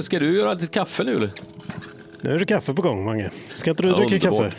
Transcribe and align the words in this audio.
Ska 0.00 0.18
du 0.18 0.36
göra 0.36 0.54
ditt 0.54 0.70
kaffe 0.70 1.04
nu 1.04 1.16
eller? 1.16 1.30
Nu 2.20 2.30
är 2.30 2.38
det 2.38 2.46
kaffe 2.46 2.74
på 2.74 2.82
gång, 2.82 3.04
Mange. 3.04 3.30
Ska 3.54 3.70
inte 3.70 3.82
du 3.82 3.88
Ja, 3.88 3.96
dricka 3.96 4.30
kaffe? 4.30 4.52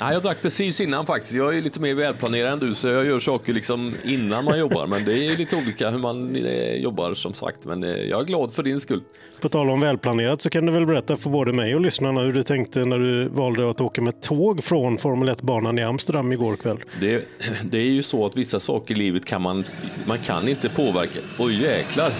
Nej, 0.00 0.12
jag 0.12 0.22
drack 0.22 0.42
precis 0.42 0.80
innan 0.80 1.06
faktiskt. 1.06 1.34
Jag 1.34 1.58
är 1.58 1.62
lite 1.62 1.80
mer 1.80 1.94
välplanerad 1.94 2.52
än 2.52 2.58
du, 2.58 2.74
så 2.74 2.88
jag 2.88 3.06
gör 3.06 3.20
saker 3.20 3.52
liksom 3.52 3.94
innan 4.04 4.44
man 4.44 4.58
jobbar. 4.58 4.86
Men 4.86 5.04
det 5.04 5.26
är 5.26 5.36
lite 5.36 5.56
olika 5.56 5.90
hur 5.90 5.98
man 5.98 6.36
eh, 6.36 6.74
jobbar 6.74 7.14
som 7.14 7.34
sagt. 7.34 7.64
Men 7.64 7.84
eh, 7.84 7.90
jag 7.90 8.20
är 8.20 8.24
glad 8.24 8.52
för 8.52 8.62
din 8.62 8.80
skull. 8.80 9.02
På 9.40 9.48
tal 9.48 9.70
om 9.70 9.80
välplanerat 9.80 10.42
så 10.42 10.50
kan 10.50 10.66
du 10.66 10.72
väl 10.72 10.86
berätta 10.86 11.16
för 11.16 11.30
både 11.30 11.52
mig 11.52 11.74
och 11.74 11.80
lyssnarna 11.80 12.20
hur 12.20 12.32
du 12.32 12.42
tänkte 12.42 12.84
när 12.84 12.98
du 12.98 13.28
valde 13.28 13.70
att 13.70 13.80
åka 13.80 14.02
med 14.02 14.20
tåg 14.20 14.64
från 14.64 14.98
Formel 14.98 15.28
1-banan 15.28 15.78
i 15.78 15.82
Amsterdam 15.82 16.32
igår 16.32 16.56
kväll. 16.56 16.78
Det, 17.00 17.28
det 17.64 17.78
är 17.78 17.90
ju 17.90 18.02
så 18.02 18.26
att 18.26 18.36
vissa 18.36 18.60
saker 18.60 18.94
i 18.94 18.98
livet 18.98 19.24
kan 19.24 19.42
man, 19.42 19.64
man 20.08 20.18
kan 20.18 20.48
inte 20.48 20.68
påverka. 20.68 21.20
Oj 21.38 21.62
jäklar. 21.62 22.10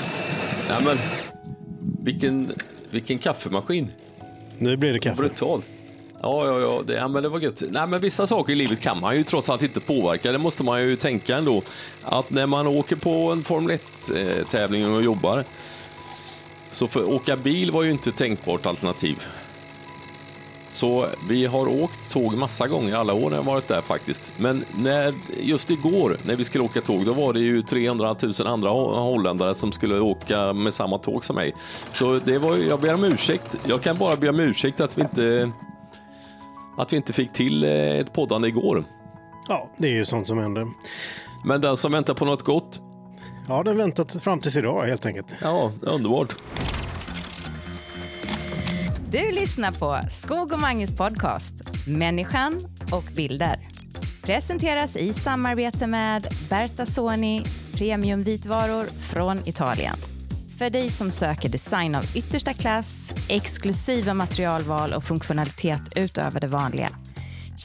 Nej 0.68 0.78
men, 0.84 0.96
vilken, 2.06 2.52
vilken 2.90 3.18
kaffemaskin. 3.18 3.92
Nu 4.58 4.76
blir 4.76 4.92
det 4.92 4.98
kaffe. 4.98 5.16
Brutalt. 5.16 5.66
Ja, 6.22 6.46
ja, 6.46 6.60
ja, 6.60 6.82
det, 6.86 6.94
ja, 6.94 7.08
men 7.08 7.22
det 7.22 7.28
var 7.28 7.40
gött. 7.40 7.62
Nej, 7.70 7.86
men 7.86 8.00
vissa 8.00 8.26
saker 8.26 8.52
i 8.52 8.56
livet 8.56 8.80
kan 8.80 9.00
man 9.00 9.16
ju 9.16 9.22
trots 9.22 9.50
allt 9.50 9.62
inte 9.62 9.80
påverka. 9.80 10.32
Det 10.32 10.38
måste 10.38 10.64
man 10.64 10.82
ju 10.82 10.96
tänka 10.96 11.36
ändå. 11.36 11.62
Att 12.02 12.30
när 12.30 12.46
man 12.46 12.66
åker 12.66 12.96
på 12.96 13.32
en 13.32 13.44
Formel 13.44 13.78
1-tävling 14.08 14.94
och 14.94 15.02
jobbar, 15.02 15.44
så 16.70 16.88
för 16.88 17.10
åka 17.10 17.36
bil 17.36 17.70
var 17.70 17.82
ju 17.82 17.90
inte 17.90 18.12
tänkbart 18.12 18.66
alternativ. 18.66 19.16
Så 20.76 21.06
vi 21.28 21.46
har 21.46 21.82
åkt 21.82 22.10
tåg 22.10 22.34
massa 22.36 22.66
gånger 22.68 22.96
alla 22.96 23.14
år 23.14 23.30
när 23.30 23.36
jag 23.36 23.44
varit 23.44 23.68
där 23.68 23.80
faktiskt. 23.80 24.32
Men 24.36 24.64
när, 24.78 25.14
just 25.40 25.70
igår 25.70 26.16
när 26.26 26.36
vi 26.36 26.44
skulle 26.44 26.64
åka 26.64 26.80
tåg, 26.80 27.04
då 27.04 27.12
var 27.12 27.32
det 27.32 27.40
ju 27.40 27.62
300 27.62 28.16
000 28.22 28.32
andra 28.46 28.70
ho- 28.70 28.94
holländare 29.00 29.54
som 29.54 29.72
skulle 29.72 30.00
åka 30.00 30.52
med 30.52 30.74
samma 30.74 30.98
tåg 30.98 31.24
som 31.24 31.36
mig. 31.36 31.54
Så 31.92 32.20
det 32.24 32.38
var 32.38 32.56
jag 32.56 32.80
ber 32.80 32.94
om 32.94 33.04
ursäkt. 33.04 33.56
Jag 33.68 33.82
kan 33.82 33.96
bara 33.96 34.16
be 34.16 34.28
om 34.28 34.40
ursäkt 34.40 34.80
att 34.80 34.98
vi 34.98 35.02
inte 35.02 35.50
att 36.78 36.92
vi 36.92 36.96
inte 36.96 37.12
fick 37.12 37.32
till 37.32 37.64
eh, 37.64 37.70
ett 37.70 38.12
poddande 38.12 38.48
igår. 38.48 38.84
Ja, 39.48 39.68
det 39.78 39.86
är 39.88 39.92
ju 39.94 40.04
sånt 40.04 40.26
som 40.26 40.38
händer. 40.38 40.66
Men 41.44 41.60
den 41.60 41.76
som 41.76 41.92
väntar 41.92 42.14
på 42.14 42.24
något 42.24 42.42
gott, 42.42 42.80
Ja, 43.48 43.62
den 43.62 43.76
väntat 43.76 44.22
fram 44.22 44.40
tills 44.40 44.56
idag 44.56 44.86
helt 44.86 45.06
enkelt. 45.06 45.26
ja, 45.42 45.72
underbart. 45.82 46.34
Du 49.16 49.32
lyssnar 49.32 49.72
på 49.72 50.08
Skog 50.10 50.52
och 50.52 50.60
Manges 50.60 50.96
podcast 50.96 51.54
Människan 51.86 52.60
och 52.92 53.04
bilder. 53.16 53.60
Presenteras 54.22 54.96
i 54.96 55.12
samarbete 55.12 55.86
med 55.86 56.26
Berta 56.50 56.86
Soni 56.86 57.42
premiumvitvaror 57.72 58.86
från 58.86 59.48
Italien. 59.48 59.96
För 60.58 60.70
dig 60.70 60.88
som 60.88 61.10
söker 61.10 61.48
design 61.48 61.94
av 61.94 62.04
yttersta 62.14 62.52
klass, 62.52 63.14
exklusiva 63.28 64.14
materialval 64.14 64.92
och 64.92 65.04
funktionalitet 65.04 65.82
utöver 65.96 66.40
det 66.40 66.48
vanliga. 66.48 66.90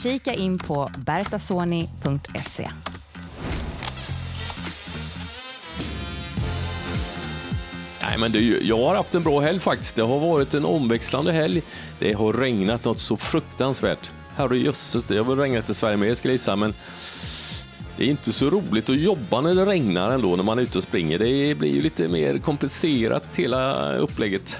Kika 0.03 0.33
in 0.33 0.57
på 0.57 0.91
bertasoni.se. 1.05 2.69
Nej, 8.11 8.19
men 8.19 8.31
du, 8.31 8.63
jag 8.63 8.77
har 8.77 8.95
haft 8.95 9.15
en 9.15 9.23
bra 9.23 9.39
helg 9.39 9.59
faktiskt. 9.59 9.95
Det 9.95 10.01
har 10.01 10.19
varit 10.19 10.53
en 10.53 10.65
omväxlande 10.65 11.31
helg. 11.31 11.61
Det 11.99 12.13
har 12.13 12.33
regnat 12.33 12.85
något 12.85 12.99
så 12.99 13.17
fruktansvärt. 13.17 14.11
Herrejösses, 14.35 15.05
det 15.05 15.17
har 15.17 15.23
väl 15.23 15.37
regnat 15.37 15.69
i 15.69 15.73
Sverige 15.73 15.97
med 15.97 16.17
skulle 16.17 16.31
jag 16.31 16.35
gissa, 16.35 16.55
men 16.55 16.73
det 17.97 18.03
är 18.03 18.09
inte 18.09 18.33
så 18.33 18.49
roligt 18.49 18.89
att 18.89 18.95
jobba 18.95 19.41
när 19.41 19.55
det 19.55 19.65
regnar 19.65 20.11
ändå, 20.11 20.35
när 20.35 20.43
man 20.43 20.59
är 20.59 20.63
ute 20.63 20.77
och 20.77 20.83
springer. 20.83 21.19
Det 21.19 21.57
blir 21.57 21.75
ju 21.75 21.81
lite 21.81 22.07
mer 22.07 22.37
komplicerat 22.37 23.27
hela 23.35 23.93
upplägget. 23.95 24.57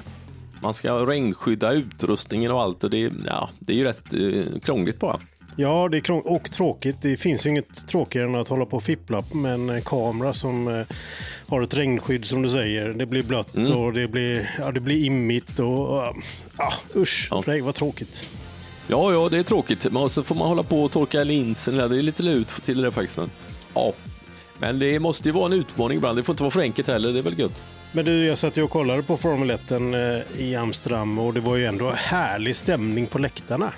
Man 0.62 0.74
ska 0.74 1.06
regnskydda 1.06 1.72
utrustningen 1.72 2.50
och 2.50 2.62
allt 2.62 2.84
och 2.84 2.90
det, 2.90 3.12
ja, 3.26 3.50
det 3.58 3.72
är 3.72 3.76
ju 3.76 3.84
rätt 3.84 4.14
eh, 4.14 4.60
krångligt 4.60 5.00
bara. 5.00 5.20
Ja, 5.56 5.88
det 5.88 6.08
är 6.08 6.10
och 6.28 6.50
tråkigt. 6.50 6.96
Det 7.02 7.16
finns 7.16 7.46
ju 7.46 7.50
inget 7.50 7.86
tråkigare 7.88 8.26
än 8.26 8.34
att 8.34 8.48
hålla 8.48 8.66
på 8.66 8.76
och 8.76 8.82
fippla 8.82 9.22
med 9.32 9.54
en 9.54 9.70
eh, 9.70 9.82
kamera 9.82 10.34
som 10.34 10.68
eh, 10.68 10.86
har 11.48 11.62
ett 11.62 11.74
regnskydd 11.74 12.24
som 12.24 12.42
du 12.42 12.48
säger. 12.50 12.88
Det 12.88 13.06
blir 13.06 13.22
blött 13.22 13.54
Mm. 13.56 13.72
och 13.72 13.92
det 13.92 14.06
blir, 14.06 14.50
ja, 14.58 14.72
det 14.72 14.80
blir 14.80 15.04
immigt 15.04 15.58
och 15.58 16.14
ja, 16.58 16.72
usch, 16.96 17.28
Ja. 17.30 17.42
nej 17.46 17.60
vad 17.60 17.74
tråkigt. 17.74 18.28
Ja, 18.88 19.12
ja, 19.12 19.28
det 19.28 19.38
är 19.38 19.42
tråkigt. 19.42 19.92
Men 19.92 20.10
så 20.10 20.22
får 20.22 20.34
man 20.34 20.48
hålla 20.48 20.62
på 20.62 20.84
och 20.84 20.90
torka 20.90 21.24
linsen. 21.24 21.76
Det 21.76 21.84
är 21.84 21.88
lite 21.88 22.22
lut 22.22 22.48
till 22.64 22.82
det 22.82 22.90
faktiskt. 22.90 23.16
Men, 23.16 23.30
ja. 23.74 23.92
men 24.58 24.78
det 24.78 24.98
måste 24.98 25.28
ju 25.28 25.32
vara 25.32 25.46
en 25.46 25.52
utmaning 25.52 25.96
ibland. 25.96 26.18
Det 26.18 26.22
får 26.22 26.32
inte 26.32 26.42
vara 26.42 26.50
för 26.50 26.60
enkelt 26.60 26.88
heller. 26.88 27.12
Det 27.12 27.18
är 27.18 27.22
väl 27.22 27.38
gött. 27.38 27.62
Men 27.92 28.04
du, 28.04 28.24
jag 28.26 28.38
satt 28.38 28.56
ju 28.56 28.62
och 28.62 28.70
kollade 28.70 29.02
på 29.02 29.16
Formel 29.16 29.50
1 29.50 29.70
eh, 29.72 29.78
i 30.38 30.56
Amsterdam 30.56 31.18
och 31.18 31.34
det 31.34 31.40
var 31.40 31.56
ju 31.56 31.66
ändå 31.66 31.90
härlig 31.90 32.56
stämning 32.56 33.06
på 33.06 33.18
läktarna. 33.18 33.72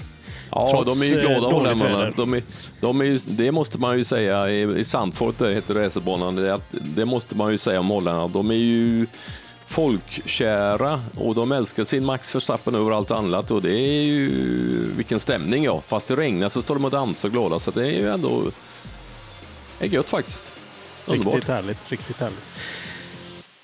Ja, 0.54 0.84
de 0.86 1.02
är 1.02 1.04
ju 1.04 1.18
eh, 1.18 1.20
glada 1.20 1.54
holländarna. 1.54 2.10
De 2.16 2.34
är, 2.34 2.42
de 2.80 3.00
är 3.00 3.04
ju, 3.04 3.18
det 3.24 3.52
måste 3.52 3.78
man 3.78 3.98
ju 3.98 4.04
säga. 4.04 4.50
I, 4.50 4.80
i 4.80 4.84
Sandfort 4.84 5.38
det 5.38 5.54
heter 5.54 5.74
racerbanan. 5.74 6.34
Det, 6.36 6.60
det 6.70 7.04
måste 7.04 7.36
man 7.36 7.52
ju 7.52 7.58
säga 7.58 7.80
om 7.80 7.88
holländarna. 7.88 8.28
De 8.28 8.50
är 8.50 8.54
ju 8.54 9.06
folkkära 9.66 11.00
och 11.16 11.34
de 11.34 11.52
älskar 11.52 11.84
sin 11.84 12.04
Max 12.04 12.34
Verstappen 12.34 12.74
över 12.74 12.90
allt 12.90 13.10
annat 13.10 13.50
och 13.50 13.62
det 13.62 13.72
är 13.72 14.04
ju 14.04 14.30
vilken 14.96 15.20
stämning 15.20 15.64
ja. 15.64 15.82
Fast 15.86 16.08
det 16.08 16.16
regnar 16.16 16.48
så 16.48 16.62
står 16.62 16.74
de 16.74 16.84
och 16.84 16.90
dansar 16.90 17.28
glada 17.28 17.58
så 17.58 17.70
det 17.70 17.86
är 17.86 17.98
ju 17.98 18.08
ändå 18.08 18.42
är 19.80 19.86
gött 19.86 20.08
faktiskt. 20.08 20.44
Underbart. 21.06 21.34
Riktigt 21.34 21.50
härligt, 21.50 21.92
riktigt 21.92 22.20
härligt. 22.20 22.44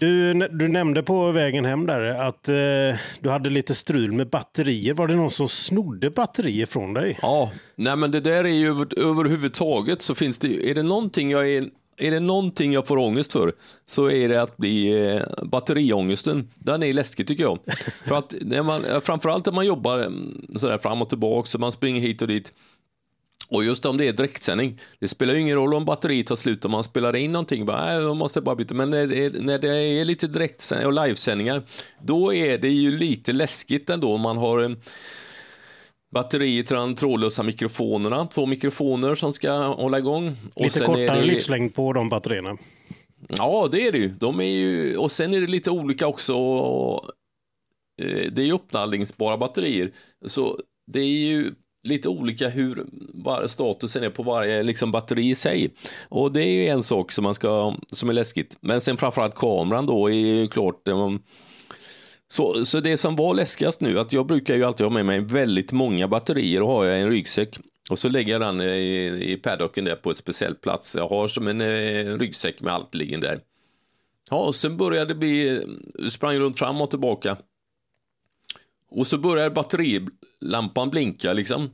Du, 0.00 0.34
du 0.34 0.68
nämnde 0.68 1.02
på 1.02 1.32
vägen 1.32 1.64
hem 1.64 1.86
där 1.86 2.00
att 2.00 2.48
eh, 2.48 2.54
du 3.20 3.28
hade 3.28 3.50
lite 3.50 3.74
strul 3.74 4.12
med 4.12 4.28
batterier. 4.28 4.94
Var 4.94 5.08
det 5.08 5.14
någon 5.14 5.30
som 5.30 5.48
snodde 5.48 6.10
batterier 6.10 6.66
från 6.66 6.92
dig? 6.92 7.18
Ja, 7.22 7.50
nej 7.76 7.96
men 7.96 8.10
det 8.10 8.20
där 8.20 8.44
är 8.44 8.48
ju 8.48 8.68
över, 8.68 8.98
överhuvudtaget 8.98 10.02
så 10.02 10.14
finns 10.14 10.38
det 10.38 10.70
är 10.70 10.74
det 10.74 10.82
någonting 10.82 11.30
jag 11.30 11.48
är 11.48 11.64
är 11.96 12.10
det 12.10 12.20
någonting 12.20 12.72
jag 12.72 12.86
får 12.86 12.96
ångest 12.96 13.32
för 13.32 13.52
så 13.86 14.10
är 14.10 14.28
det 14.28 14.42
att 14.42 14.56
bli 14.56 15.06
eh, 15.08 15.22
batteriångesten. 15.44 16.48
Den 16.54 16.82
är 16.82 16.92
läskig 16.92 17.26
tycker 17.26 17.44
jag. 17.44 17.58
för 18.04 18.14
att 18.14 18.34
när 18.40 18.62
man, 18.62 18.84
framförallt 19.02 19.46
när 19.46 19.52
man 19.52 19.66
jobbar 19.66 19.98
mm, 19.98 20.46
sådär 20.56 20.78
fram 20.78 21.02
och 21.02 21.08
tillbaka 21.08 21.46
så 21.46 21.58
man 21.58 21.72
springer 21.72 22.00
hit 22.00 22.22
och 22.22 22.28
dit. 22.28 22.52
Och 23.50 23.64
just 23.64 23.86
om 23.86 23.96
det 23.96 24.08
är 24.08 24.12
direktsändning, 24.12 24.78
det 24.98 25.08
spelar 25.08 25.34
ju 25.34 25.40
ingen 25.40 25.56
roll 25.56 25.74
om 25.74 25.84
batteriet 25.84 26.26
tar 26.26 26.36
slut 26.36 26.64
om 26.64 26.70
man 26.70 26.84
spelar 26.84 27.16
in 27.16 27.32
någonting, 27.32 27.66
bara, 27.66 27.84
nej, 27.86 28.00
då 28.00 28.14
måste 28.14 28.36
jag 28.38 28.44
bara 28.44 28.54
byta. 28.56 28.74
Men 28.74 28.90
när 28.90 29.06
det 29.06 29.24
är, 29.24 29.30
när 29.40 29.58
det 29.58 29.76
är 29.78 30.04
lite 30.04 30.26
direktsändning 30.26 30.86
och 30.86 30.92
livesändningar, 31.06 31.62
då 32.02 32.34
är 32.34 32.58
det 32.58 32.68
ju 32.68 32.98
lite 32.98 33.32
läskigt 33.32 33.90
ändå 33.90 34.12
om 34.14 34.20
man 34.20 34.36
har 34.38 34.62
eh, 34.62 34.70
batteriet 36.14 36.66
till 36.66 36.76
de 36.76 36.94
trådlösa 36.94 37.42
mikrofonerna, 37.42 38.26
två 38.26 38.46
mikrofoner 38.46 39.14
som 39.14 39.32
ska 39.32 39.52
hålla 39.52 39.98
igång. 39.98 40.36
Och 40.54 40.64
Lite 40.64 40.80
kortare 40.84 41.06
det- 41.20 41.22
livslängd 41.24 41.74
på 41.74 41.92
de 41.92 42.08
batterierna. 42.08 42.56
Ja, 43.28 43.68
det 43.72 43.86
är 43.86 43.92
det 43.92 43.98
ju. 43.98 44.08
De 44.08 44.40
är 44.40 44.44
ju. 44.44 44.96
Och 44.96 45.12
sen 45.12 45.34
är 45.34 45.40
det 45.40 45.46
lite 45.46 45.70
olika 45.70 46.06
också. 46.06 46.32
Eh, 48.02 48.32
Det 48.32 48.42
är 48.42 48.46
ju 48.46 48.52
uppladdningsbara 48.52 49.36
batterier. 49.36 49.90
Så 50.26 50.58
det 50.92 51.00
är 51.00 51.04
ju 51.06 51.52
lite 51.82 52.08
olika 52.08 52.48
hur 52.48 52.84
var- 53.14 53.46
statusen 53.46 54.04
är 54.04 54.10
på 54.10 54.22
varje 54.22 54.62
liksom, 54.62 54.91
batteri 54.92 55.30
i 55.30 55.34
sig. 55.34 55.74
Och 56.08 56.32
det 56.32 56.44
är 56.44 56.52
ju 56.52 56.66
en 56.68 56.82
sak 56.82 57.12
som, 57.12 57.24
man 57.24 57.34
ska, 57.34 57.76
som 57.92 58.08
är 58.08 58.12
läskigt. 58.12 58.56
Men 58.60 58.80
sen 58.80 58.96
framförallt 58.96 59.34
kameran 59.34 59.86
då 59.86 60.10
är 60.10 60.14
ju 60.14 60.48
klart. 60.48 60.88
Eh, 60.88 61.08
så, 62.28 62.64
så 62.64 62.80
det 62.80 62.96
som 62.96 63.16
var 63.16 63.34
läskigast 63.34 63.80
nu, 63.80 63.98
att 63.98 64.12
jag 64.12 64.26
brukar 64.26 64.56
ju 64.56 64.64
alltid 64.64 64.86
ha 64.86 64.91
med 64.91 65.06
mig 65.06 65.20
väldigt 65.20 65.72
många 65.72 66.08
batterier 66.08 66.62
och 66.62 66.68
har 66.68 66.84
jag 66.84 67.00
en 67.00 67.10
ryggsäck. 67.10 67.58
Och 67.91 67.98
så 67.98 68.08
lägger 68.08 68.32
jag 68.32 68.41
den 68.41 68.60
i, 68.60 69.24
i 69.32 69.36
paddocken 69.36 69.84
där 69.84 69.97
på 69.97 70.10
ett 70.10 70.16
speciellt 70.16 70.60
plats. 70.60 70.97
Jag 70.97 71.08
har 71.08 71.28
som 71.28 71.48
en 71.48 71.60
eh, 71.60 72.18
ryggsäck 72.18 72.60
med 72.60 72.74
allt 72.74 72.94
liggande 72.94 73.26
där. 73.26 73.41
Ja, 74.30 74.36
och 74.36 74.54
sen 74.54 74.76
började 74.76 75.14
det 75.14 75.14
bli, 75.14 75.62
sprang 76.10 76.38
runt 76.38 76.59
fram 76.59 76.80
och 76.80 76.91
tillbaka. 76.91 77.36
Och 78.91 79.07
så 79.07 79.19
började 79.19 79.51
batterilampan 79.51 80.91
blinka 80.91 81.33
liksom. 81.33 81.71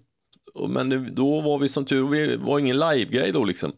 Men 0.68 1.14
då 1.14 1.40
var 1.40 1.58
vi 1.58 1.68
som 1.68 1.84
tur 1.84 2.08
vi 2.08 2.36
var 2.36 2.58
ingen 2.58 2.78
live-grej 2.78 3.32
då 3.32 3.44
liksom. 3.44 3.72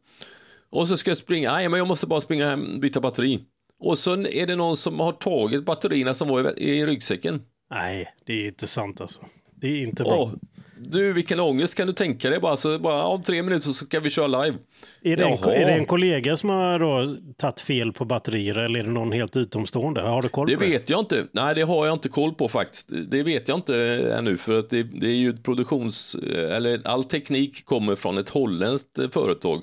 Och 0.71 0.89
så 0.89 0.97
ska 0.97 1.11
jag 1.11 1.19
springa, 1.19 1.53
nej 1.53 1.69
men 1.69 1.79
jag 1.79 1.89
måste 1.89 2.07
bara 2.07 2.21
springa 2.21 2.49
hem 2.49 2.75
och 2.75 2.81
byta 2.81 3.01
batteri. 3.01 3.41
Och 3.79 3.99
så 3.99 4.13
är 4.13 4.47
det 4.47 4.57
någon 4.57 4.77
som 4.77 5.01
har 5.01 5.13
tagit 5.13 5.65
batterierna 5.65 6.15
som 6.15 6.29
var 6.29 6.59
i 6.59 6.87
ryggsäcken. 6.87 7.43
Nej, 7.71 8.15
det 8.27 8.33
är 8.33 8.49
inte 8.49 8.67
sant 8.67 9.01
alltså. 9.01 9.21
Det 9.61 9.69
är 9.69 9.83
inte 9.83 10.03
bra. 10.03 10.17
Åh, 10.17 10.33
du 10.81 11.13
vilken 11.13 11.41
ångest 11.41 11.75
kan 11.75 11.87
du 11.87 11.93
tänka 11.93 12.31
dig 12.31 12.41
bara 12.41 12.57
så 12.57 12.79
bara 12.79 13.05
om 13.05 13.23
tre 13.23 13.43
minuter 13.43 13.65
så 13.65 13.73
ska 13.73 14.01
vi 14.01 14.11
köra 14.11 14.27
live. 14.27 14.57
är, 15.03 15.17
det 15.17 15.25
en, 15.25 15.33
är 15.33 15.67
det 15.67 15.73
en 15.73 15.85
kollega 15.85 16.37
som 16.37 16.51
har 16.51 16.79
då 16.79 17.17
tagit 17.37 17.61
fel 17.61 17.93
på 17.93 18.05
batterier 18.05 18.59
eller 18.59 18.81
är 18.81 18.85
det 18.85 18.91
någon 18.91 19.13
helt 19.13 19.37
utomstående? 19.37 20.01
Har 20.01 20.23
du 20.23 20.29
koll 20.29 20.47
Det 20.47 20.57
på 20.57 20.65
det? 20.65 20.71
vet 20.71 20.91
jag 20.91 21.01
inte. 21.01 21.27
Nej, 21.33 21.55
det 21.55 21.63
har 21.63 21.87
jag 21.87 21.95
inte 21.95 22.09
koll 22.09 22.35
på 22.35 22.49
faktiskt. 22.49 22.91
Det 23.09 23.23
vet 23.23 23.49
jag 23.49 23.59
inte 23.59 23.77
ännu 24.19 24.37
för 24.37 24.59
att 24.59 24.71
det, 24.71 24.83
det 24.83 25.07
är 25.07 25.17
ju 25.17 25.29
ett 25.29 25.43
produktions... 25.43 26.17
Eller 26.35 26.87
all 26.87 27.05
teknik 27.05 27.65
kommer 27.65 27.97
från 27.97 28.19
ett 28.19 28.29
holländskt 28.29 28.99
företag. 29.13 29.63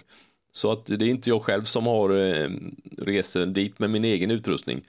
Så 0.51 0.71
att 0.71 0.85
det 0.85 1.05
är 1.05 1.09
inte 1.09 1.29
jag 1.29 1.41
själv 1.41 1.63
som 1.63 1.87
har 1.87 2.09
eh, 2.09 2.49
reser 2.97 3.45
dit 3.45 3.79
med 3.79 3.89
min 3.89 4.05
egen 4.05 4.31
utrustning. 4.31 4.81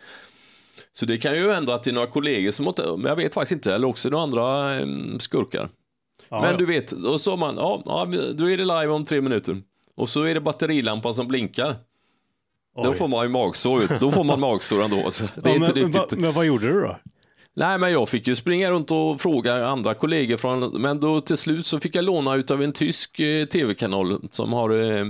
Så 0.93 1.07
det 1.07 1.19
kan 1.19 1.37
ju 1.37 1.53
det 1.83 1.91
är 1.91 1.95
några 1.95 2.07
kollegor 2.07 2.51
som 2.51 2.67
har, 2.67 2.97
men 2.97 3.07
jag 3.07 3.17
vet 3.17 3.35
faktiskt 3.35 3.53
inte, 3.53 3.75
eller 3.75 3.89
också 3.89 4.09
några 4.09 4.23
andra 4.23 4.75
skurkar. 5.19 5.69
Ja, 6.29 6.41
men 6.41 6.51
ja. 6.51 6.57
du 6.57 6.67
vet, 6.67 6.91
då 6.91 7.19
sa 7.19 7.37
man, 7.37 7.57
ja, 7.57 7.83
ja, 7.87 8.05
då 8.35 8.51
är 8.51 8.57
det 8.57 8.65
live 8.65 8.89
om 8.89 9.05
tre 9.05 9.21
minuter. 9.21 9.63
Och 9.97 10.09
så 10.09 10.23
är 10.23 10.35
det 10.35 10.41
batterilampan 10.41 11.15
som 11.15 11.29
blinkar. 11.29 11.77
Då 12.83 12.91
Oj. 12.91 12.97
får 12.97 13.09
man 13.09 13.25
ju 13.25 13.29
magsår, 13.29 13.99
då 14.01 14.11
får 14.11 14.25
man 14.25 14.41
magsår 14.41 14.83
ändå. 14.85 14.97
Det 15.43 15.51
är 15.51 15.55
Ja, 15.55 15.55
inte 15.55 15.73
men, 15.75 15.85
riktigt. 15.85 15.97
va, 16.13 16.19
men 16.19 16.33
vad 16.33 16.47
gjorde 16.47 16.67
du 16.67 16.81
då? 16.81 16.97
Nej, 17.59 17.79
men 17.79 17.93
jag 17.93 18.09
fick 18.09 18.27
ju 18.29 18.37
springa 18.37 18.71
runt 18.71 18.91
och 18.91 19.21
fråga 19.21 19.67
andra 19.67 19.95
kollegor 19.95 20.37
från, 20.37 20.83
men 20.83 21.01
då 21.01 21.21
till 21.21 21.37
slut 21.37 21.67
så 21.67 21.81
fick 21.81 21.97
jag 21.97 22.05
låna 22.05 22.35
utav 22.35 22.63
en 22.63 22.73
tysk 22.73 23.21
eh, 23.21 23.47
tv-kanal 23.47 24.29
som 24.31 24.53
har, 24.53 24.71
eh, 24.71 25.01
eh, 25.01 25.07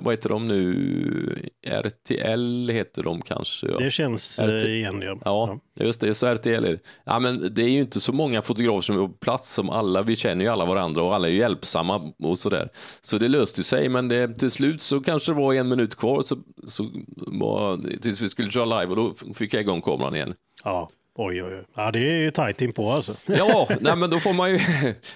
vad 0.00 0.12
heter 0.14 0.28
de 0.28 0.48
nu, 0.48 1.50
RTL 1.66 2.68
heter 2.70 3.02
de 3.02 3.22
kanske. 3.22 3.66
Ja. 3.66 3.78
Det 3.78 3.90
känns 3.90 4.36
det- 4.36 4.62
eh, 4.66 4.74
igen. 4.74 5.02
Ja. 5.02 5.18
Ja, 5.24 5.60
just 5.84 6.00
det, 6.00 6.14
så 6.14 6.26
RTL 6.26 6.48
är 6.48 6.60
det. 6.60 6.78
Ja, 7.04 7.18
men 7.18 7.48
det 7.54 7.62
är 7.62 7.68
ju 7.68 7.80
inte 7.80 8.00
så 8.00 8.12
många 8.12 8.42
fotografer 8.42 8.80
som 8.80 8.94
är 9.02 9.06
på 9.08 9.12
plats 9.14 9.52
som 9.54 9.70
alla, 9.70 10.02
vi 10.02 10.16
känner 10.16 10.44
ju 10.44 10.50
alla 10.50 10.64
varandra 10.64 11.02
och 11.02 11.14
alla 11.14 11.28
är 11.28 11.32
ju 11.32 11.38
hjälpsamma 11.38 12.12
och 12.22 12.38
sådär. 12.38 12.68
Så 13.00 13.18
det 13.18 13.28
löste 13.28 13.64
sig, 13.64 13.88
men 13.88 14.08
det, 14.08 14.28
till 14.38 14.50
slut 14.50 14.82
så 14.82 15.00
kanske 15.00 15.32
det 15.32 15.36
var 15.38 15.54
en 15.54 15.68
minut 15.68 15.94
kvar 15.96 16.22
så, 16.22 16.36
så 16.66 16.90
var, 17.16 17.98
tills 18.02 18.20
vi 18.20 18.28
skulle 18.28 18.50
köra 18.50 18.80
live 18.80 18.90
och 18.90 18.96
då 18.96 19.32
fick 19.34 19.54
jag 19.54 19.60
igång 19.60 19.82
kameran 19.82 20.14
igen. 20.16 20.34
ja. 20.64 20.90
Oj, 21.22 21.42
oj, 21.42 21.54
oj. 21.54 21.64
Ja, 21.74 21.90
det 21.90 21.98
är 21.98 22.18
ju 22.18 22.30
tajt 22.30 22.62
inpå 22.62 22.90
alltså. 22.90 23.16
Ja, 23.26 23.68
nej 23.80 23.96
men 23.96 24.10
då 24.10 24.18
får 24.18 24.32
man 24.32 24.50
ju, 24.50 24.58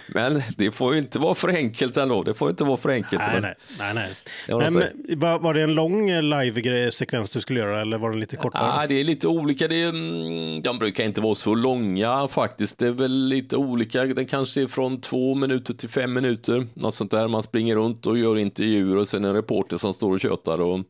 men 0.07 0.43
det 0.57 0.71
får 0.71 0.93
ju 0.93 0.99
inte 0.99 1.19
vara 1.19 1.35
för 1.35 1.49
enkelt 1.49 1.97
ändå. 1.97 2.23
Det 2.23 2.35
får 2.35 2.51
inte 2.51 2.65
vara 2.65 2.77
för 2.77 2.89
enkelt. 2.89 3.23
Nej, 3.27 3.41
men- 3.41 3.43
nej, 3.43 3.55
nej. 3.79 3.95
nej. 3.95 4.09
Det 4.47 4.55
var 4.55 4.71
nej 4.71 4.93
men, 5.09 5.19
var, 5.21 5.39
var 5.39 5.55
det 5.55 5.63
en 5.63 5.75
lång 5.75 6.11
eh, 6.11 6.23
live-sekvens 6.23 7.31
du 7.31 7.41
skulle 7.41 7.61
göra 7.61 7.81
eller 7.81 7.99
var 7.99 8.11
den 8.11 8.21
lite 8.21 8.37
kortare? 8.37 8.81
Ja, 8.81 8.87
det 8.87 9.01
är 9.01 9.05
lite 9.05 9.29
olika. 9.29 9.69
Det 9.69 9.83
är, 9.83 9.89
mm, 9.89 10.63
de 10.63 10.79
brukar 10.79 11.05
inte 11.05 11.21
vara 11.21 11.35
så 11.35 11.55
långa 11.55 12.29
faktiskt. 12.29 12.79
Det 12.79 12.87
är 12.87 12.93
väl 12.93 13.27
lite 13.27 13.57
olika. 13.57 14.05
Den 14.05 14.27
kanske 14.27 14.63
är 14.63 14.67
från 14.67 15.01
två 15.01 15.35
minuter 15.35 15.75
till 15.75 15.89
fem 15.89 16.13
minuter. 16.13 16.67
Något 16.75 16.95
sånt 16.95 17.11
där. 17.11 17.29
Man 17.29 17.43
springer 17.43 17.77
runt 17.77 18.07
och 18.07 18.19
gör 18.19 18.39
intervjuer 18.39 18.97
och 18.97 19.09
sen 19.09 19.25
en 19.25 19.35
reporter 19.35 19.79
som 19.79 19.95
står 19.95 20.13
och 20.13 20.21
tjötar. 20.21 20.61
Och 20.61 20.81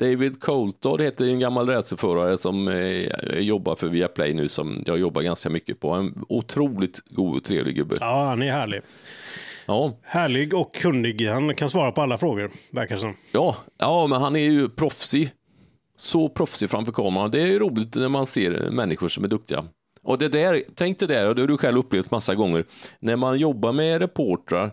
David 0.00 0.40
Coulthard 0.40 1.00
heter 1.00 1.24
en 1.24 1.38
gammal 1.38 1.66
racerförare 1.68 2.38
som 2.38 2.68
eh, 2.68 3.38
jobbar 3.38 3.74
för 3.74 3.88
Viaplay 3.88 4.34
nu 4.34 4.48
som 4.48 4.82
jag 4.86 4.98
jobbar 4.98 5.22
ganska 5.22 5.50
mycket 5.50 5.80
på. 5.80 5.90
En 5.90 6.24
otroligt 6.28 7.00
god 7.10 7.36
och 7.36 7.44
trevlig 7.44 7.76
gubbe. 7.76 7.96
Ja, 8.00 8.24
han 8.24 8.42
är 8.42 8.50
härlig. 8.50 8.80
Ja, 9.66 9.92
Härlig 10.02 10.54
och 10.54 10.74
kunnig. 10.74 11.26
Han 11.28 11.54
kan 11.54 11.70
svara 11.70 11.92
på 11.92 12.02
alla 12.02 12.18
frågor, 12.18 12.50
verkar 12.70 12.94
det 12.94 13.00
som. 13.00 13.16
Ja, 13.32 13.56
ja, 13.78 14.06
men 14.06 14.20
han 14.20 14.36
är 14.36 14.50
ju 14.50 14.68
proffsig. 14.68 15.30
Så 15.96 16.28
proffsig 16.28 16.70
framför 16.70 16.92
kameran. 16.92 17.30
Det 17.30 17.42
är 17.42 17.46
ju 17.46 17.58
roligt 17.58 17.94
när 17.94 18.08
man 18.08 18.26
ser 18.26 18.70
människor 18.70 19.08
som 19.08 19.24
är 19.24 19.28
duktiga. 19.28 19.64
Och 20.02 20.18
det 20.18 20.28
där, 20.28 20.62
tänk 20.74 20.98
det 20.98 21.06
där, 21.06 21.28
och 21.28 21.34
det 21.34 21.42
har 21.42 21.48
du 21.48 21.58
själv 21.58 21.78
upplevt 21.78 22.10
massa 22.10 22.34
gånger, 22.34 22.64
när 23.00 23.16
man 23.16 23.38
jobbar 23.38 23.72
med 23.72 24.00
reportrar 24.00 24.70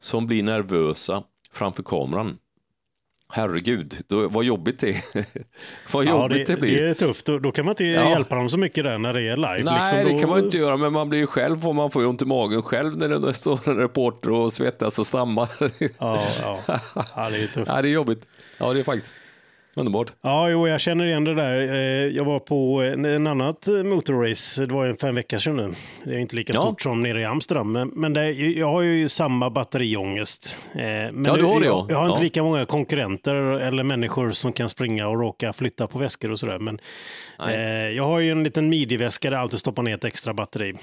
som 0.00 0.26
blir 0.26 0.42
nervösa 0.42 1.22
framför 1.52 1.82
kameran. 1.82 2.38
Herregud, 3.34 3.96
då, 4.08 4.28
vad 4.28 4.44
jobbigt 4.44 4.78
det 4.80 4.88
är. 4.90 5.02
vad 5.92 6.04
Ja, 6.04 6.10
jobbigt 6.22 6.46
det, 6.46 6.54
det, 6.54 6.60
blir. 6.60 6.82
det 6.82 6.88
är 6.88 6.94
tufft. 6.94 7.26
Då, 7.26 7.38
då 7.38 7.52
kan 7.52 7.64
man 7.64 7.72
inte 7.72 7.84
Ja. 7.84 8.10
hjälpa 8.10 8.34
dem 8.34 8.48
så 8.48 8.58
mycket 8.58 8.84
där 8.84 8.98
när 8.98 9.14
det 9.14 9.22
är 9.22 9.36
live. 9.36 9.62
Nej, 9.70 9.80
liksom. 9.80 9.98
det 9.98 10.12
Då- 10.14 10.18
kan 10.20 10.28
man 10.28 10.38
inte 10.44 10.58
göra, 10.58 10.76
men 10.76 10.92
man 10.92 11.08
blir 11.08 11.18
ju 11.18 11.26
själv, 11.26 11.58
får 11.58 11.72
man 11.72 11.90
får 11.90 12.02
ju 12.02 12.08
ont 12.08 12.22
i 12.22 12.24
magen 12.24 12.62
själv 12.62 12.96
när 12.96 13.08
det 13.08 13.34
står 13.34 13.60
en 13.68 13.76
reporter 13.76 14.30
och 14.30 14.52
svettas 14.52 14.98
och 14.98 15.06
stammar. 15.06 15.48
Ja, 15.98 16.22
ja. 16.42 16.58
ja, 17.16 17.30
det 17.30 17.36
är 17.42 17.46
tufft. 17.46 17.70
ja, 17.74 17.82
det 17.82 17.88
är 17.88 17.92
jobbigt. 17.92 18.26
Ja, 18.58 18.72
det 18.72 18.80
är 18.80 18.84
faktiskt 18.84 19.14
underbart. 19.76 20.12
Ja, 20.22 20.50
jo, 20.50 20.68
jag 20.68 20.80
känner 20.80 21.06
igen 21.06 21.24
det 21.24 21.34
där. 21.34 21.60
Eh, 21.62 22.16
Jag 22.16 22.24
var 22.24 22.38
på 22.40 22.82
en, 22.82 23.04
en 23.04 23.26
annat 23.26 23.68
eh, 23.68 23.74
motorrace, 23.82 24.66
det 24.66 24.74
var 24.74 24.86
en 24.86 24.96
fem 24.96 25.14
veckor 25.14 25.38
sedan 25.38 25.56
nu. 25.56 25.74
Det 26.04 26.14
är 26.14 26.18
inte 26.18 26.36
lika 26.36 26.52
Ja. 26.52 26.60
stort 26.60 26.82
som 26.82 27.02
nere 27.02 27.20
i 27.20 27.24
Amsterdam, 27.24 27.72
men, 27.72 27.88
men 27.88 28.12
det, 28.12 28.30
jag 28.32 28.68
har 28.70 28.80
ju 28.82 29.08
samma 29.08 29.50
batteriångest. 29.50 30.58
Eh, 30.74 30.80
Men 31.12 31.24
Ja, 31.24 31.36
du 31.36 31.42
har 31.44 31.60
det, 31.60 31.66
jag, 31.66 31.74
ja. 31.74 31.86
jag 31.88 31.96
har 31.96 32.06
inte 32.06 32.18
Ja. 32.20 32.22
lika 32.24 32.42
många 32.42 32.66
konkurrenter 32.66 33.34
eller 33.34 33.82
människor 33.82 34.30
som 34.32 34.52
kan 34.52 34.68
springa 34.68 35.08
och 35.08 35.20
råka 35.20 35.52
flytta 35.52 35.86
på 35.86 35.98
väskor 35.98 36.30
och 36.30 36.38
sådär. 36.38 36.58
Men 36.58 36.78
Nej. 37.38 37.94
jag 37.94 38.04
har 38.04 38.18
ju 38.18 38.30
en 38.30 38.42
liten 38.44 38.68
midi-väska 38.68 39.30
där 39.30 39.36
jag 39.36 39.42
alltid 39.42 39.58
stoppar 39.58 39.82
ner 39.82 39.94
ett 39.94 40.04
extra 40.04 40.34
batteri. 40.34 40.74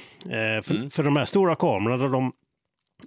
För, 0.63 0.71
Mm. 0.75 0.89
för 0.89 1.03
de 1.03 1.15
här 1.15 1.25
stora 1.25 1.56
kamerorna, 1.56 2.07
de, 2.07 2.31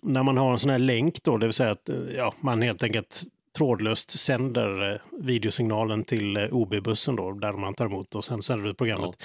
när 0.03 0.23
man 0.23 0.39
har 0.39 0.53
en 0.53 0.59
sån 0.59 0.71
här 0.71 0.79
länk 0.79 1.23
då, 1.23 1.37
det 1.37 1.47
vill 1.47 1.53
säga 1.53 1.71
att 1.71 1.91
ja, 2.17 2.35
man 2.41 2.63
helt 2.63 2.83
enkelt 2.83 3.23
trådlöst 3.57 4.11
sänder 4.11 4.93
eh, 4.93 5.01
videosignalen 5.21 6.05
till 6.05 6.37
eh, 6.37 6.45
OB-bussen 6.51 7.17
då, 7.17 7.33
där 7.33 7.53
man 7.53 7.75
tar 7.75 7.87
emot 7.87 8.15
och 8.15 8.25
sen 8.25 8.43
sänder 8.43 8.67
du 8.67 8.75
programmet. 8.75 9.23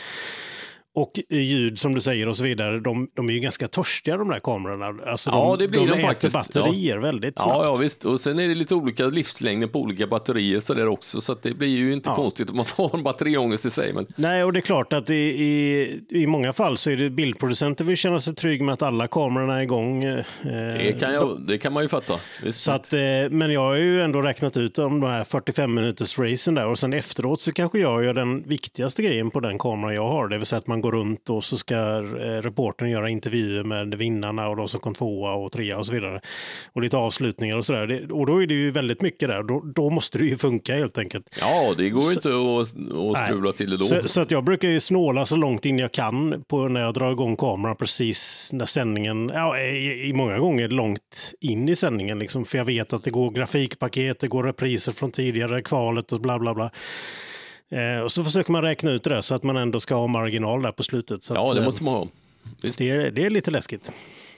Och 0.97 1.19
ljud 1.29 1.79
som 1.79 1.93
du 1.95 2.01
säger 2.01 2.27
och 2.27 2.37
så 2.37 2.43
vidare, 2.43 2.79
de, 2.79 3.07
de 3.15 3.29
är 3.29 3.33
ju 3.33 3.39
ganska 3.39 3.67
törstiga 3.67 4.17
de 4.17 4.29
där 4.29 4.39
kamerorna. 4.39 4.93
Alltså, 5.11 5.29
Ja, 5.29 5.55
de, 5.59 5.63
det 5.63 5.67
blir 5.69 5.79
de 5.79 5.93
äter 5.93 6.01
faktiskt. 6.01 6.33
batterier 6.33 6.97
väldigt 6.97 7.39
snabbt. 7.39 7.49
Ja, 7.57 7.65
ja, 7.65 7.77
visst. 7.77 8.05
Och 8.05 8.19
sen 8.19 8.39
är 8.39 8.47
det 8.47 8.55
lite 8.55 8.75
olika 8.75 9.05
livslängder 9.05 9.67
på 9.67 9.79
olika 9.81 10.07
batterier 10.07 10.59
så 10.59 10.73
där 10.73 10.87
också, 10.87 11.21
så 11.21 11.31
att 11.33 11.43
det 11.43 11.53
blir 11.53 11.67
ju 11.67 11.93
inte 11.93 12.09
Ja. 12.09 12.15
konstigt 12.15 12.49
om 12.49 12.55
man 12.55 12.65
får 12.65 12.97
en 12.97 13.03
batteriångest 13.03 13.65
i 13.65 13.69
sig. 13.69 13.93
Men 13.93 14.07
Nej, 14.15 14.43
och 14.43 14.53
det 14.53 14.59
är 14.59 14.61
klart 14.61 14.93
att 14.93 15.09
i, 15.09 15.13
i, 15.13 16.01
i 16.09 16.27
många 16.27 16.53
fall 16.53 16.77
så 16.77 16.89
är 16.89 16.95
det 16.95 17.09
bildproducenter 17.09 17.85
vill 17.85 17.97
känna 17.97 18.19
sig 18.19 18.35
trygg 18.35 18.61
med 18.61 18.73
att 18.73 18.81
alla 18.81 19.07
kamerorna 19.07 19.57
är 19.57 19.61
igång. 19.63 20.03
eh, 20.03 20.23
det 20.43 20.99
kan, 20.99 21.13
jag, 21.13 21.41
det 21.47 21.57
kan 21.57 21.73
man 21.73 21.83
ju 21.83 21.89
fatta. 21.89 22.13
Visst, 22.43 22.61
Så 22.61 22.71
att, 22.71 22.93
eh, 22.93 22.99
men 23.31 23.51
jag 23.51 23.61
har 23.61 23.75
ju 23.75 24.01
ändå 24.01 24.21
räknat 24.21 24.57
ut 24.57 24.77
om 24.77 24.99
de 24.99 25.09
här 25.09 25.23
45 25.23 25.73
minuters 25.73 26.19
racen 26.19 26.55
där 26.55 26.67
och 26.67 26.79
sen 26.79 26.93
efteråt 26.93 27.41
så 27.41 27.51
kanske 27.51 27.79
jag 27.79 28.03
gör 28.03 28.13
den 28.13 28.43
viktigaste 28.43 29.03
grejen 29.03 29.29
på 29.31 29.39
den 29.39 29.57
kameran 29.59 29.95
jag 29.95 30.07
har. 30.07 30.27
Det 30.27 30.37
vill 30.37 30.45
säga 30.45 30.57
att 30.57 30.67
man 30.67 30.81
går 30.87 30.97
runt 30.97 31.29
och 31.29 31.43
så 31.43 31.57
ska 31.57 31.75
eh, 31.75 32.41
reportern 32.41 32.89
göra 32.89 33.09
intervjuer 33.09 33.63
med 33.63 33.93
vinnarna 33.95 34.47
och 34.49 34.55
de 34.55 34.67
som 34.67 34.79
kom 34.79 34.93
tvåa 34.93 35.33
och 35.33 35.51
trea 35.51 35.77
och 35.77 35.85
så 35.85 35.93
vidare. 35.93 36.21
Och 36.73 36.81
lite 36.81 36.97
avslutningar 36.97 37.57
och 37.57 37.65
sådär. 37.65 37.87
Det- 37.87 38.13
Och 38.13 38.25
då 38.25 38.41
är 38.43 38.47
det 38.47 38.53
ju 38.53 38.71
väldigt 38.71 39.01
mycket 39.01 39.29
där. 39.29 39.43
Då, 39.43 39.59
då 39.75 39.89
måste 39.89 40.17
det 40.17 40.25
ju 40.25 40.37
funka 40.37 40.75
helt 40.75 40.97
enkelt. 40.97 41.37
Ja, 41.39 41.73
det 41.77 41.89
går 41.89 42.03
ju 42.03 42.11
inte 42.13 42.29
att, 42.29 43.17
att 43.17 43.23
strula 43.25 43.51
till 43.51 43.69
det 43.69 43.77
då. 43.77 43.83
Så, 43.83 44.07
så 44.07 44.21
att 44.21 44.31
jag 44.31 44.43
brukar 44.43 44.67
ju 44.69 44.79
snåla 44.79 45.25
så 45.25 45.35
långt 45.35 45.65
in 45.65 45.79
jag 45.79 45.91
kan 45.91 46.43
på 46.47 46.67
när 46.67 46.81
jag 46.81 46.93
drar 46.93 47.11
igång 47.11 47.35
kameran 47.35 47.75
precis 47.75 48.49
när 48.53 48.65
sändningen, 48.65 49.31
ja, 49.33 49.59
i, 49.59 50.09
i 50.09 50.13
många 50.13 50.37
gånger 50.39 50.67
långt 50.67 51.33
in 51.41 51.69
i 51.69 51.75
sändningen 51.75 52.19
liksom, 52.19 52.45
för 52.45 52.57
jag 52.57 52.65
vet 52.65 52.93
att 52.93 53.03
det 53.03 53.11
går 53.11 53.31
grafikpaket, 53.31 54.19
det 54.19 54.27
går 54.27 54.43
repriser 54.43 54.91
från 54.91 55.11
tidigare 55.11 55.61
kvalet 55.61 56.11
och 56.11 56.21
bla 56.21 56.39
bla 56.39 56.53
bla. 56.53 56.69
Eh, 57.71 57.99
och 57.99 58.11
så 58.11 58.23
försöker 58.23 58.51
man 58.51 58.61
räkna 58.61 58.91
ut 58.91 59.03
det 59.03 59.09
där 59.09 59.21
så 59.21 59.35
att 59.35 59.43
man 59.43 59.57
ändå 59.57 59.79
ska 59.79 59.95
ha 59.95 60.07
marginal 60.07 60.61
där 60.61 60.71
på 60.71 60.83
slutet. 60.83 61.23
Så 61.23 61.33
ja, 61.33 61.49
att, 61.49 61.55
det 61.55 61.61
eh, 61.61 61.65
måste 61.65 61.83
man 61.83 61.93
ha. 61.93 62.07
Visst. 62.63 62.77
det, 62.77 62.89
är, 62.89 63.11
det 63.11 63.25
är 63.25 63.29
lite 63.29 63.51
läskigt. 63.51 63.91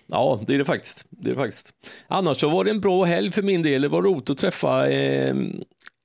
Ja, 0.08 0.40
det 0.48 0.54
är 0.54 0.58
det 0.58 0.66
faktiskt. 0.66 1.06
Det 1.10 1.30
är 1.30 1.36
det 1.36 1.40
faktiskt. 1.40 1.76
Annars 2.08 2.38
så 2.38 2.50
var 2.50 2.64
det 2.64 2.72
en 2.72 2.82
bra 2.82 3.04
helg 3.04 3.32
för 3.32 3.42
min 3.42 3.62
del. 3.62 3.82
Det 3.82 3.88
var 3.88 4.02
roligt 4.02 4.30
att 4.30 4.38
träffa 4.38 4.90
eh, 4.90 5.36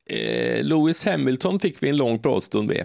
eh, 0.07 0.65
Lewis 0.65 1.07
Hamilton 1.07 1.61
fick 1.61 1.83
vi 1.83 1.89
en 1.89 1.97
lång 1.97 2.19
pratstund 2.19 2.69
med. 2.69 2.85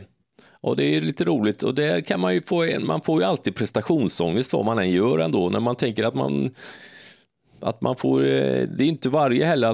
Och 0.62 0.76
det 0.76 0.84
är 0.84 1.02
lite 1.02 1.24
roligt 1.24 1.64
och 1.64 1.76
där 1.76 2.02
kan 2.02 2.20
man 2.20 2.34
ju 2.34 2.42
få 2.42 2.64
en, 2.64 2.86
man 2.86 3.02
får 3.02 3.22
ju 3.22 3.28
alltid 3.28 3.56
prestationsångest 3.56 4.54
vad 4.54 4.66
man 4.66 4.80
än 4.80 4.92
gör 4.92 5.20
ändå 5.20 5.50
när 5.50 5.60
man 5.60 5.76
tänker 5.76 6.04
att 6.04 6.16
man 6.16 6.56
att 7.62 7.82
man 7.82 7.96
får, 7.96 8.24
eh, 8.24 8.68
det 8.68 8.84
är 8.84 8.88
inte 8.88 9.10
varje 9.10 9.46
helg 9.46 9.66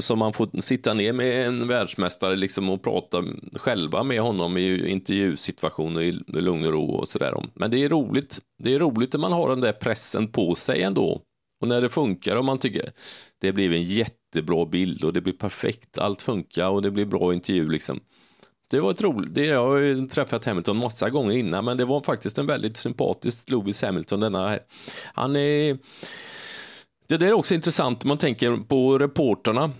som 0.00 0.18
man 0.18 0.32
får 0.32 0.60
sitta 0.60 0.94
ner 0.94 1.12
med 1.12 1.46
en 1.46 1.68
världsmästare 1.68 2.36
liksom 2.36 2.70
och 2.70 2.82
prata 2.82 3.24
själva 3.54 4.02
med 4.02 4.20
honom 4.20 4.56
i 4.56 4.90
intervjusituationer 4.90 6.00
i 6.00 6.12
lugn 6.26 6.66
och 6.66 6.72
ro 6.72 6.90
och 6.90 7.08
sådär. 7.08 7.34
Men 7.54 7.70
det 7.70 7.84
är 7.84 7.88
roligt. 7.88 8.40
Det 8.62 8.74
är 8.74 8.78
roligt 8.78 9.12
när 9.12 9.20
man 9.20 9.32
har 9.32 9.48
den 9.48 9.60
där 9.60 9.72
pressen 9.72 10.28
på 10.28 10.54
sig 10.54 10.82
ändå. 10.82 11.22
Och 11.60 11.68
när 11.68 11.80
det 11.80 11.88
funkar 11.88 12.36
och 12.36 12.44
man 12.44 12.58
tycker 12.58 12.92
det 13.40 13.52
blir 13.52 13.72
en 13.72 13.82
jättebra 13.82 14.66
bild 14.66 15.04
och 15.04 15.12
det 15.12 15.20
blir 15.20 15.32
perfekt, 15.32 15.98
allt 15.98 16.22
funkar 16.22 16.68
och 16.68 16.82
det 16.82 16.90
blir 16.90 17.04
bra 17.04 17.34
intervju 17.34 17.68
liksom. 17.68 18.00
Det 18.70 18.80
var 18.80 18.90
ett 18.90 19.02
roligt, 19.02 19.34
det, 19.34 19.46
jag 19.46 19.66
har 19.66 19.76
ju 19.76 20.06
träffat 20.06 20.44
Hamilton 20.44 20.76
massa 20.76 21.10
gånger 21.10 21.32
innan 21.32 21.64
men 21.64 21.76
det 21.76 21.84
var 21.84 22.00
faktiskt 22.00 22.38
en 22.38 22.46
väldigt 22.46 22.76
sympatisk 22.76 23.50
Lewis 23.50 23.82
Hamilton 23.82 24.20
denna, 24.20 24.58
han 25.14 25.36
är 25.36 25.78
det 27.12 27.18
där 27.18 27.26
är 27.26 27.32
också 27.32 27.54
intressant, 27.54 28.04
man 28.04 28.18
tänker 28.18 28.56
på 28.56 28.98
reporterna 28.98 29.70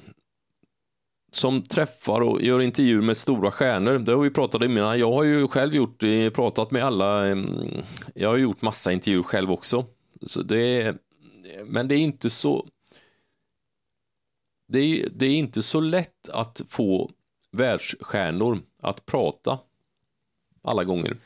som 1.30 1.62
träffar 1.62 2.20
och 2.20 2.42
gör 2.42 2.60
intervjuer 2.60 3.02
med 3.02 3.16
stora 3.16 3.50
stjärnor. 3.50 3.98
Det 3.98 4.12
har 4.12 4.22
vi 4.22 4.30
pratat 4.30 4.62
om 4.62 4.78
innan. 4.78 4.98
Jag 4.98 5.12
har 5.12 5.22
ju 5.22 5.48
själv 5.48 5.74
gjort, 5.74 6.02
eh, 6.02 6.30
pratat 6.30 6.70
med 6.70 6.84
alla, 6.84 7.26
jag 8.14 8.28
har 8.28 8.36
gjort 8.36 8.62
massa 8.62 8.92
intervjuer 8.92 9.22
själv 9.22 9.52
också. 9.52 9.84
Så 10.22 10.42
det 10.42 10.82
är, 10.82 10.94
men 11.64 11.88
det 11.88 11.94
är 11.94 11.98
inte 11.98 12.30
så, 12.30 12.66
det 14.68 14.78
är, 14.78 15.08
det 15.12 15.26
är 15.26 15.34
inte 15.34 15.62
så 15.62 15.80
lätt 15.80 16.28
att 16.28 16.60
få 16.68 17.10
världsstjärnor 17.52 18.58
att 18.82 19.06
prata 19.06 19.58
alla 20.62 20.84
gånger 20.84 21.16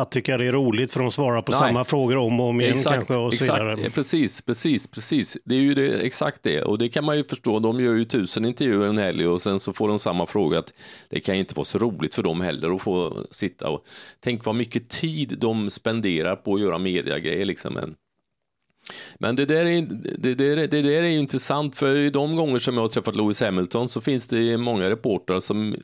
att 0.00 0.10
tycka 0.10 0.38
det 0.38 0.46
är 0.46 0.52
roligt 0.52 0.90
för 0.90 1.00
de 1.00 1.10
svarar 1.10 1.42
på 1.42 1.52
Nej. 1.52 1.58
samma 1.58 1.84
frågor 1.84 2.16
om 2.16 2.40
och 2.40 2.46
om 2.46 2.60
igen 2.60 2.72
Exakt, 2.72 2.94
kanske 2.94 3.16
och 3.16 3.34
så 3.34 3.44
exakt. 3.44 3.60
vidare. 3.62 3.90
Precis, 3.90 4.42
precis, 4.42 4.86
precis. 4.86 5.36
Det 5.44 5.54
är 5.54 5.60
ju 5.60 5.74
det, 5.74 6.00
exakt 6.00 6.42
det. 6.42 6.62
Och 6.62 6.78
det 6.78 6.88
kan 6.88 7.04
man 7.04 7.16
ju 7.16 7.24
förstå. 7.24 7.58
De 7.58 7.80
gör 7.80 7.94
ju 7.94 8.04
tusen 8.04 8.44
intervjuer 8.44 8.86
en 8.86 8.98
helg 8.98 9.26
och 9.26 9.42
sen 9.42 9.60
så 9.60 9.72
får 9.72 9.88
de 9.88 9.98
samma 9.98 10.26
fråga. 10.26 10.58
att 10.58 10.72
Det 11.08 11.20
kan 11.20 11.34
inte 11.34 11.54
vara 11.54 11.64
så 11.64 11.78
roligt 11.78 12.14
för 12.14 12.22
dem 12.22 12.40
heller 12.40 12.74
att 12.74 12.82
få 12.82 13.26
sitta 13.30 13.68
och 13.68 13.84
tänk 14.20 14.44
vad 14.44 14.54
mycket 14.54 14.88
tid 14.88 15.36
de 15.38 15.70
spenderar 15.70 16.36
på 16.36 16.54
att 16.54 16.60
göra 16.60 16.78
mediagrejer. 16.78 17.44
Liksom. 17.44 17.94
Men, 19.18 19.36
det 19.36 19.44
där, 19.44 19.66
är, 19.66 19.82
det, 20.18 20.34
det, 20.34 20.66
det 20.66 20.82
där 20.82 21.02
är 21.02 21.08
ju 21.08 21.18
intressant 21.18 21.76
för 21.76 21.96
i 21.96 22.10
de 22.10 22.36
gånger 22.36 22.58
som 22.58 22.74
jag 22.74 22.80
har 22.82 22.88
träffat 22.88 23.16
Lewis 23.16 23.40
Hamilton 23.40 23.88
så 23.88 24.00
finns 24.00 24.26
det 24.26 24.58
många 24.58 24.90
reportrar 24.90 25.40
som 25.40 25.76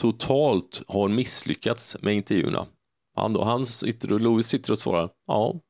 totalt 0.00 0.82
har 0.88 1.08
misslyckats 1.08 1.96
med 2.00 2.14
intervjuerna. 2.14 2.66
Han, 3.14 3.36
han 3.36 3.66
sitter 3.66 4.12
och 4.12 4.20
Louis 4.20 4.46
sitter 4.46 4.72
och 4.72 4.78
svarar 4.78 5.10
ja, 5.26 5.60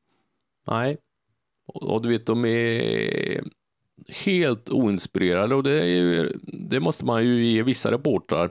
nej. 0.66 0.96
Och, 1.66 1.82
och 1.82 2.02
du 2.02 2.08
vet, 2.08 2.26
de 2.26 2.44
är 2.44 3.44
helt 4.08 4.70
oinspirerade 4.70 5.54
och 5.54 5.62
det, 5.62 5.80
är 5.80 5.86
ju, 5.86 6.32
det 6.68 6.80
måste 6.80 7.04
man 7.04 7.24
ju 7.24 7.44
ge 7.44 7.62
vissa 7.62 7.90
reportrar 7.90 8.50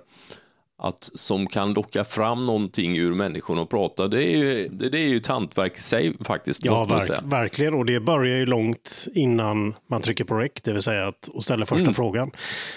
att, 0.83 1.09
som 1.13 1.47
kan 1.47 1.73
locka 1.73 2.03
fram 2.03 2.45
någonting 2.45 2.97
ur 2.97 3.13
människorna 3.13 3.61
och 3.61 3.69
prata. 3.69 4.07
Det 4.07 4.25
är 4.25 4.37
ju, 4.37 4.67
det, 4.67 4.89
det 4.89 4.97
är 4.97 5.07
ju 5.07 5.17
ett 5.17 5.27
hantverk 5.27 5.77
i 5.77 5.81
sig 5.81 6.13
faktiskt, 6.23 6.65
Ja, 6.65 6.83
verk, 6.83 7.19
verkligen. 7.23 7.73
Och 7.73 7.85
det 7.85 7.99
börjar 7.99 8.37
ju 8.37 8.45
långt 8.45 9.07
innan 9.13 9.75
man 9.89 10.01
trycker 10.01 10.23
på 10.23 10.35
rec, 10.35 10.51
det 10.63 10.73
vill 10.73 10.81
säga 10.81 11.07
att 11.07 11.27
och 11.27 11.43
ställer 11.43 11.65
första 11.65 11.93
frågan. 11.93 12.31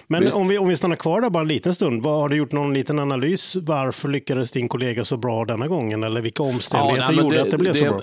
Men 0.06 0.16
Mm. 0.16 0.26
Visst. 0.26 0.36
om 0.36 0.48
vi, 0.48 0.58
om 0.58 0.68
vi 0.68 0.76
stannar 0.76 0.96
kvar 0.96 1.20
där 1.20 1.30
bara 1.30 1.40
en 1.40 1.48
liten 1.48 1.74
stund, 1.74 2.02
vad, 2.02 2.20
har 2.20 2.28
du 2.28 2.36
gjort 2.36 2.52
någon 2.52 2.74
liten 2.74 2.98
analys? 2.98 3.56
Varför 3.56 4.08
lyckades 4.08 4.50
din 4.50 4.68
kollega 4.68 5.04
så 5.04 5.16
bra 5.16 5.44
denna 5.44 5.68
gången? 5.68 6.02
Eller 6.02 6.20
vilka 6.20 6.42
omständigheter 6.42 7.06
nej, 7.06 7.16
men 7.16 7.24
gjorde 7.24 7.42
att 7.42 7.50
det 7.50 7.58
blev 7.58 7.74
så 7.74 7.84
bra? 7.84 8.00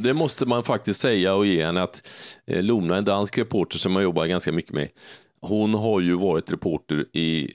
Det 0.00 0.14
måste 0.14 0.46
man 0.46 0.64
faktiskt 0.64 1.00
säga 1.00 1.34
och 1.34 1.46
ge 1.46 1.64
henne 1.64 1.82
att 1.82 2.08
eh, 2.46 2.62
Lona, 2.62 2.96
en 2.96 3.04
dansk 3.04 3.38
reporter 3.38 3.78
som 3.78 3.92
jag 3.92 4.02
jobbar 4.02 4.26
ganska 4.26 4.52
mycket 4.52 4.72
med, 4.72 4.88
hon 5.40 5.74
har 5.74 6.00
ju 6.00 6.14
varit 6.14 6.52
reporter 6.52 7.04
i, 7.12 7.50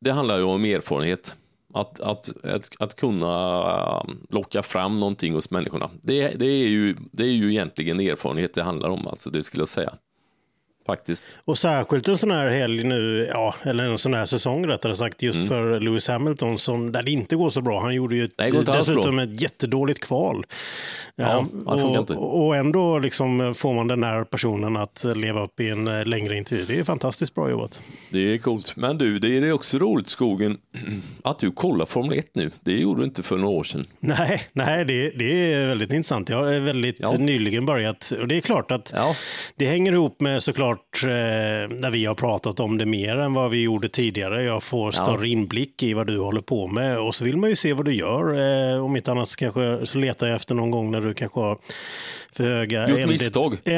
det 0.00 0.12
handlar 0.12 0.36
ju 0.36 0.42
om 0.42 0.64
erfarenhet. 0.64 1.34
Att, 1.74 2.00
att, 2.00 2.44
att, 2.44 2.70
att 2.78 2.96
kunna 2.96 4.00
um, 4.00 4.26
locka 4.30 4.62
fram 4.62 4.98
någonting 4.98 5.34
hos 5.34 5.50
människorna. 5.50 5.90
Det, 6.02 6.28
det, 6.28 6.46
är 6.46 6.68
ju, 6.68 6.96
det 7.12 7.22
är 7.22 7.32
ju 7.32 7.50
egentligen 7.50 8.00
erfarenhet 8.00 8.54
det 8.54 8.62
handlar 8.62 8.88
om, 8.88 9.06
alltså, 9.06 9.30
det 9.30 9.42
skulle 9.42 9.60
jag 9.60 9.68
säga. 9.68 9.94
Faktiskt. 10.86 11.26
Och 11.44 11.58
särskilt 11.58 12.08
en 12.08 12.18
sån 12.18 12.30
här 12.30 12.48
helg 12.48 12.84
nu, 12.84 13.28
ja, 13.32 13.54
eller 13.62 13.84
en 13.84 13.98
sån 13.98 14.14
här 14.14 14.26
säsong 14.26 14.66
rättare 14.66 14.94
sagt, 14.96 15.22
just 15.22 15.36
Mm. 15.38 15.48
för 15.48 15.80
Lewis 15.80 16.08
Hamilton, 16.08 16.58
som, 16.58 16.92
där 16.92 17.02
det 17.02 17.10
inte 17.10 17.36
går 17.36 17.50
så 17.50 17.60
bra. 17.60 17.80
Han 17.80 17.94
gjorde 17.94 18.16
ju 18.16 18.24
ett, 18.24 18.34
Nej, 18.38 18.52
dessutom 18.66 19.18
ett 19.18 19.40
jättedåligt 19.40 20.00
kval. 20.00 20.46
Ja, 21.18 21.46
inte. 21.98 22.12
och, 22.14 22.46
och 22.46 22.56
ändå 22.56 22.98
liksom 22.98 23.54
får 23.58 23.74
man 23.74 23.88
den 23.88 24.04
här 24.04 24.24
personen 24.24 24.76
att 24.76 25.04
leva 25.16 25.42
upp 25.44 25.60
i 25.60 25.68
en 25.70 25.88
eh, 25.88 26.04
längre 26.04 26.36
intervju. 26.38 26.64
Det 26.64 26.78
är 26.78 26.84
fantastiskt 26.84 27.34
bra 27.34 27.50
jobbat. 27.50 27.80
Det 28.10 28.18
är 28.34 28.38
coolt. 28.38 28.76
Men 28.76 28.98
du, 28.98 29.18
det 29.18 29.36
är 29.38 29.52
också 29.52 29.78
roligt 29.78 30.08
skogen 30.08 30.56
att 31.24 31.38
du 31.38 31.50
kollar 31.50 31.86
Formel 31.86 32.18
1 32.18 32.26
nu. 32.32 32.50
Det 32.60 32.72
gjorde 32.72 33.00
du 33.00 33.04
inte 33.04 33.22
för 33.22 33.36
några 33.38 33.54
år 33.54 33.64
sedan. 33.64 33.84
Nej, 34.00 34.42
nej 34.52 34.84
det, 34.84 35.10
det 35.10 35.52
är 35.52 35.66
väldigt 35.66 35.90
intressant. 35.92 36.28
Jag 36.28 36.36
har 36.36 36.60
väldigt 36.60 36.96
Ja. 37.00 37.12
nyligen 37.18 37.66
börjat. 37.66 38.12
Och 38.20 38.28
det 38.28 38.36
är 38.36 38.40
klart 38.40 38.70
att 38.70 38.92
Ja. 38.96 39.16
det 39.56 39.66
hänger 39.66 39.92
ihop 39.92 40.20
med 40.20 40.42
såklart 40.42 40.75
eh, 41.04 41.76
när 41.76 41.90
vi 41.90 42.04
har 42.04 42.14
pratat 42.14 42.60
om 42.60 42.78
det 42.78 42.86
mer 42.86 43.16
än 43.16 43.34
vad 43.34 43.50
vi 43.50 43.62
gjorde 43.62 43.88
tidigare. 43.88 44.42
Jag 44.42 44.62
får 44.62 44.92
större 44.92 45.28
inblick 45.28 45.82
i 45.82 45.94
vad 45.94 46.06
du 46.06 46.18
håller 46.18 46.40
på 46.40 46.68
med 46.68 46.98
och 46.98 47.14
så 47.14 47.24
vill 47.24 47.36
man 47.36 47.50
ju 47.50 47.56
se 47.56 47.72
vad 47.72 47.84
du 47.84 47.94
gör. 47.94 48.34
Eh, 48.74 48.84
om 48.84 48.96
inte 48.96 49.10
annat 49.10 49.28
så 49.28 49.36
kanske 49.36 49.86
så 49.86 49.98
letar 49.98 50.26
jag 50.26 50.36
efter 50.36 50.54
någon 50.54 50.70
gång 50.70 50.90
när 50.90 51.00
du 51.00 51.14
kanske 51.14 51.40
har 51.40 51.58
för 52.36 52.44
höga. 52.44 52.86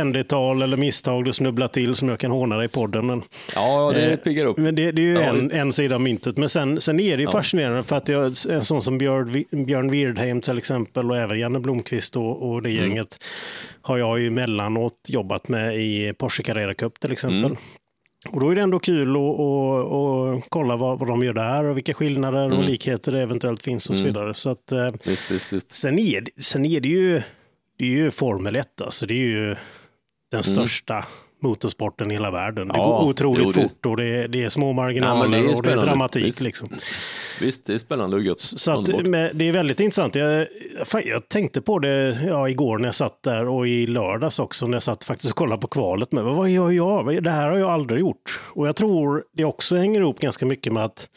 ND-tal 0.04 0.62
eller 0.62 0.76
misstag 0.76 1.24
du 1.24 1.32
snubblar 1.32 1.68
till 1.68 1.94
som 1.94 2.08
jag 2.08 2.18
kan 2.18 2.30
håna 2.30 2.56
dig 2.56 2.64
i 2.66 2.68
podden. 2.68 3.06
Men, 3.06 3.22
Ja, 3.54 3.92
det 3.94 4.10
Eh, 4.12 4.16
piggar 4.16 4.46
upp. 4.46 4.56
Men 4.58 4.74
det, 4.74 4.92
det 4.92 5.00
är 5.02 5.04
ju 5.04 5.12
Ja, 5.14 5.20
en, 5.22 5.50
en 5.50 5.72
sida 5.72 5.94
av 5.94 6.00
myntet. 6.00 6.36
Men 6.36 6.48
sen, 6.48 6.80
sen 6.80 7.00
är 7.00 7.16
det 7.16 7.22
ju 7.22 7.28
fascinerande 7.28 7.82
för 7.82 7.96
att 7.96 8.08
jag, 8.08 8.32
en 8.50 8.64
sån 8.64 8.82
som 8.82 8.98
Björn, 8.98 9.44
Björn 9.66 9.90
Wirdheim 9.90 10.40
till 10.40 10.58
exempel 10.58 11.10
och 11.10 11.16
även 11.18 11.38
Janne 11.38 11.60
Blomqvist 11.60 12.16
och, 12.16 12.50
och 12.50 12.62
det 12.62 12.70
Mm. 12.70 12.82
gänget 12.84 13.24
har 13.82 13.98
jag 13.98 14.20
ju 14.20 14.26
emellanåt 14.26 14.92
jobbat 15.08 15.48
med 15.48 15.76
i 15.76 16.12
Porsche 16.18 16.42
Carrera 16.42 16.74
Cup 16.74 17.00
till 17.00 17.12
exempel. 17.12 17.44
Mm. 17.44 17.56
Och 18.30 18.40
då 18.40 18.48
är 18.50 18.54
det 18.54 18.60
ändå 18.60 18.78
kul 18.78 19.10
att, 19.16 20.44
kolla 20.48 20.76
vad, 20.76 20.98
vad 20.98 21.08
de 21.08 21.22
gör 21.24 21.32
där 21.32 21.64
och 21.64 21.76
vilka 21.76 21.94
skillnader 21.94 22.46
Mm. 22.46 22.58
och 22.58 22.64
likheter 22.64 23.12
det 23.12 23.22
eventuellt 23.22 23.62
finns 23.62 23.90
och 23.90 23.96
så 23.96 24.02
vidare. 24.02 24.34
Så 24.34 24.50
att, 24.50 24.72
eh, 24.72 24.90
Visst, 25.06 25.30
visst, 25.30 25.52
visst. 25.52 25.74
sen, 25.74 25.98
är 25.98 26.24
sen 26.40 26.64
är 26.64 26.80
det 26.80 26.88
ju, 26.88 27.22
det 27.78 27.84
är 27.84 27.88
ju 27.90 28.10
Formel 28.10 28.56
1, 28.56 28.80
alltså 28.80 29.06
det 29.06 29.14
är 29.14 29.26
ju 29.26 29.56
den 30.30 30.42
största 30.42 31.04
motorsporten 31.42 32.10
i 32.10 32.14
hela 32.14 32.30
världen. 32.30 32.68
Det 32.68 32.74
Mm. 32.74 32.86
Ja, 32.90 32.98
går 33.00 33.08
otroligt 33.08 33.54
det- 33.54 33.62
fort 33.62 33.86
och 33.86 33.96
det 33.96 34.04
är, 34.04 34.28
det 34.28 34.44
är 34.44 34.48
små 34.48 34.66
Ja, 34.68 34.72
marginaler 34.72 35.28
det 35.28 35.36
är 35.38 35.56
och 35.56 35.62
det 35.62 35.72
är 35.72 35.76
dramatik. 35.76 36.24
Visst. 36.24 36.40
Liksom. 36.40 36.68
Visst, 37.40 37.66
det 37.66 37.74
är 37.74 37.78
spännande 37.78 38.16
och 38.16 38.22
gött. 38.22 38.40
Så 38.40 38.72
att, 38.72 39.06
med, 39.06 39.30
det 39.36 39.48
är 39.48 39.52
väldigt 39.52 39.80
intressant. 39.80 40.14
Jag, 40.14 40.46
jag 41.04 41.28
tänkte 41.28 41.60
på 41.60 41.78
det 41.78 42.18
ja, 42.26 42.48
igår 42.48 42.78
när 42.78 42.88
jag 42.88 42.94
satt 42.94 43.22
där 43.22 43.48
och 43.48 43.68
i 43.68 43.86
lördags 43.86 44.38
också 44.38 44.66
när 44.66 44.74
jag 44.76 44.82
satt 44.82 45.04
faktiskt 45.04 45.30
och 45.30 45.36
kollade 45.36 45.60
på 45.60 45.68
kvalet. 45.68 46.12
Men 46.12 46.24
vad 46.24 46.50
gör 46.50 46.70
jag? 46.70 47.22
Det 47.24 47.30
här 47.30 47.50
har 47.50 47.58
jag 47.58 47.70
aldrig 47.70 48.00
gjort. 48.00 48.40
Och 48.52 48.68
jag 48.68 48.76
tror 48.76 49.24
det 49.32 49.44
också 49.44 49.76
hänger 49.76 50.00
ihop 50.00 50.20
ganska 50.20 50.46
mycket 50.46 50.72
med 50.72 50.84
att 50.84 51.08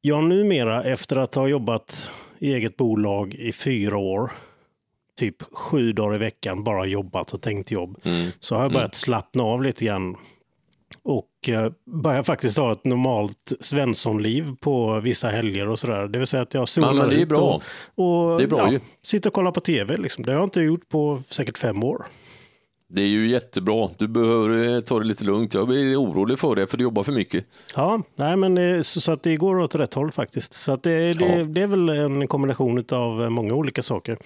jag 0.00 0.24
numera 0.24 0.82
efter 0.84 1.16
att 1.16 1.34
ha 1.34 1.48
jobbat 1.48 2.10
i 2.38 2.54
eget 2.54 2.76
bolag 2.76 3.34
i 3.34 3.52
fyra 3.52 3.96
år, 3.96 4.32
typ 5.18 5.42
sju 5.52 5.92
dagar 5.92 6.14
i 6.14 6.18
veckan, 6.18 6.64
bara 6.64 6.86
jobbat 6.86 7.32
och 7.34 7.42
tänkt 7.42 7.70
jobb, 7.70 7.98
Mm. 8.04 8.30
så 8.40 8.54
har 8.54 8.62
jag 8.62 8.72
börjat 8.72 8.94
slappna 8.94 9.42
av 9.42 9.62
lite 9.62 9.84
grann. 9.84 10.16
Och 11.02 11.48
eh, 11.48 11.72
börjar 11.86 12.22
faktiskt 12.22 12.58
ha 12.58 12.72
ett 12.72 12.84
normalt 12.84 13.52
Svenssonliv 13.60 14.54
på 14.60 15.00
vissa 15.00 15.28
helger 15.28 15.68
och 15.68 15.78
sådär. 15.78 16.08
Det 16.08 16.18
vill 16.18 16.26
säga 16.26 16.42
att 16.42 16.54
jag 16.54 16.62
är 16.62 17.12
ut 17.12 17.28
och, 17.32 17.62
och 18.32 18.38
Det 18.38 18.44
är 18.44 18.48
bra 18.48 18.72
ja, 18.72 18.78
sitter 19.02 19.30
och 19.30 19.34
kollar 19.34 19.52
på 19.52 19.60
tv. 19.60 19.96
Liksom. 19.96 20.24
Det 20.24 20.32
har 20.32 20.38
jag 20.38 20.46
inte 20.46 20.60
gjort 20.60 20.88
på 20.88 21.22
säkert 21.30 21.58
fem 21.58 21.84
år. 21.84 22.06
Det 22.90 23.02
är 23.02 23.06
ju 23.06 23.28
jättebra. 23.28 23.88
Du 23.98 24.08
behöver 24.08 24.74
eh, 24.74 24.80
ta 24.80 24.98
det 24.98 25.04
lite 25.04 25.24
lugnt. 25.24 25.54
Jag 25.54 25.68
blir 25.68 25.96
orolig 25.96 26.38
för 26.38 26.56
det, 26.56 26.66
för 26.66 26.76
du 26.76 26.84
jobbar 26.84 27.02
för 27.02 27.12
mycket. 27.12 27.44
Ja, 27.76 28.02
nej, 28.16 28.36
men 28.36 28.58
eh, 28.58 28.80
så, 28.80 29.00
så 29.00 29.12
att 29.12 29.22
det 29.22 29.36
går 29.36 29.58
åt 29.58 29.74
rätt 29.74 29.94
håll 29.94 30.12
faktiskt. 30.12 30.54
Så 30.54 30.72
att 30.72 30.82
det, 30.82 31.12
det, 31.12 31.38
Ja. 31.38 31.44
det 31.44 31.62
är 31.62 31.66
väl 31.66 31.88
en 31.88 32.28
kombination 32.28 32.84
av 32.92 33.32
många 33.32 33.54
olika 33.54 33.82
saker. 33.82 34.18